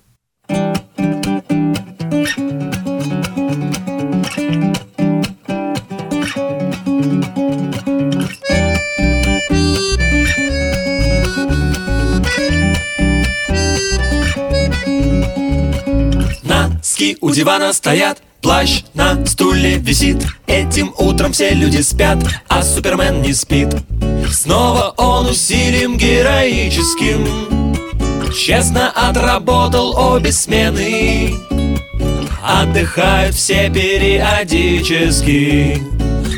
[16.95, 20.25] Носки у дивана стоят, плащ на стуле висит.
[20.47, 22.19] Этим утром все люди спят,
[22.49, 23.75] а Супермен не спит.
[24.31, 27.75] Снова он усилием героическим.
[28.33, 31.35] Честно отработал обе смены.
[32.45, 35.83] Отдыхают все периодически.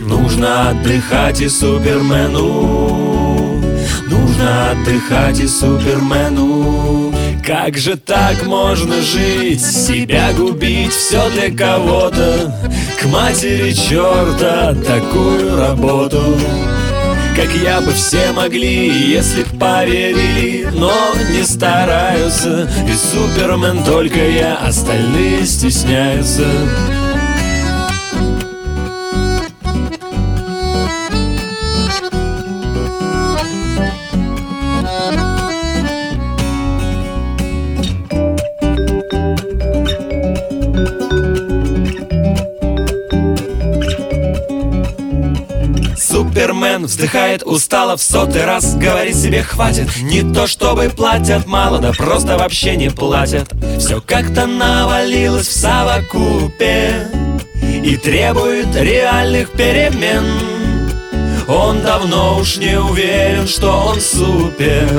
[0.09, 3.61] Нужно отдыхать и Супермену.
[4.09, 7.06] Нужно отдыхать и Супермену
[7.47, 12.53] как же так можно жить, себя губить, все для кого-то?
[13.01, 16.23] К матери черта такую работу.
[17.37, 20.91] Как я бы все могли, если б поверили Но
[21.31, 26.47] не стараются, и Супермен только я Остальные стесняются
[46.87, 52.39] вздыхает устало в сотый раз Говорит себе хватит Не то чтобы платят мало, да просто
[52.39, 53.53] вообще не платят.
[53.79, 57.09] Все как-то навалилось в совокупе
[57.85, 60.25] И требует реальных перемен.
[61.49, 64.91] Он давно уж не уверен, что он супер.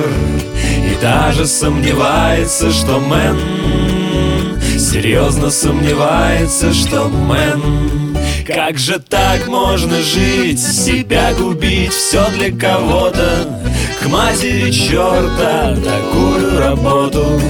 [0.56, 3.38] И даже сомневается, что мэн.
[4.80, 8.07] Серьезно сомневается, что мэн
[8.48, 13.62] Как же так можно жить, себя губить Все для кого-то?
[14.02, 17.42] К матери черта такую работу.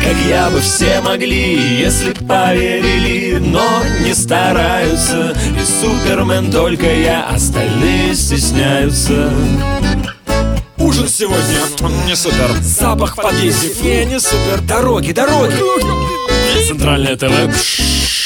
[0.00, 5.36] Как я бы все могли, если б поверили Но не стараются.
[5.60, 9.32] И Супермен только я, остальные стесняются.
[10.78, 11.58] Ужин сегодня.
[12.06, 12.52] Не супер.
[12.60, 13.72] Запах в подъезде.
[13.82, 14.60] Не, не супер.
[14.60, 15.56] Дороги, дороги.
[16.68, 18.23] Центральное ТВ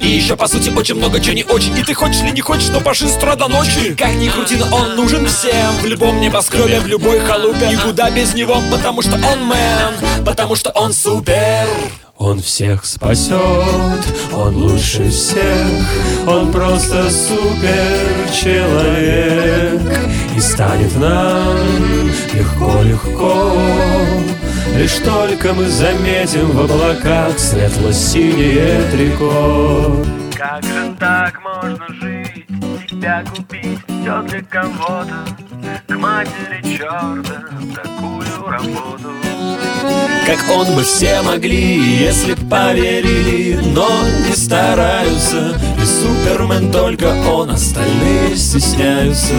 [0.00, 1.76] и еще, по сути, очень много чего не очень.
[1.78, 3.94] И ты хочешь или не хочешь, но паши с до ночи.
[3.94, 5.76] Как ни крути, но он нужен всем.
[5.82, 7.68] В любом небоскребе, в любой халупе.
[7.68, 10.24] Никуда без него, потому что он мэн.
[10.24, 11.66] Потому что он супер
[12.18, 13.40] он всех спасет,
[14.32, 15.66] он лучше всех,
[16.26, 19.80] он просто супер человек
[20.34, 21.56] и станет нам
[22.32, 23.52] легко-легко.
[24.76, 30.04] Лишь только мы заметим в облаках светло-синее трико.
[30.34, 32.25] Как же так можно жить,
[33.06, 35.24] себя купить, все для кого-то,
[35.86, 37.22] к матери черта
[37.74, 39.10] такую работу.
[40.26, 43.88] Как он бы все могли, если б поверили Но
[44.26, 45.56] не стараются.
[45.80, 49.34] И Супермен только он, остальные стесняются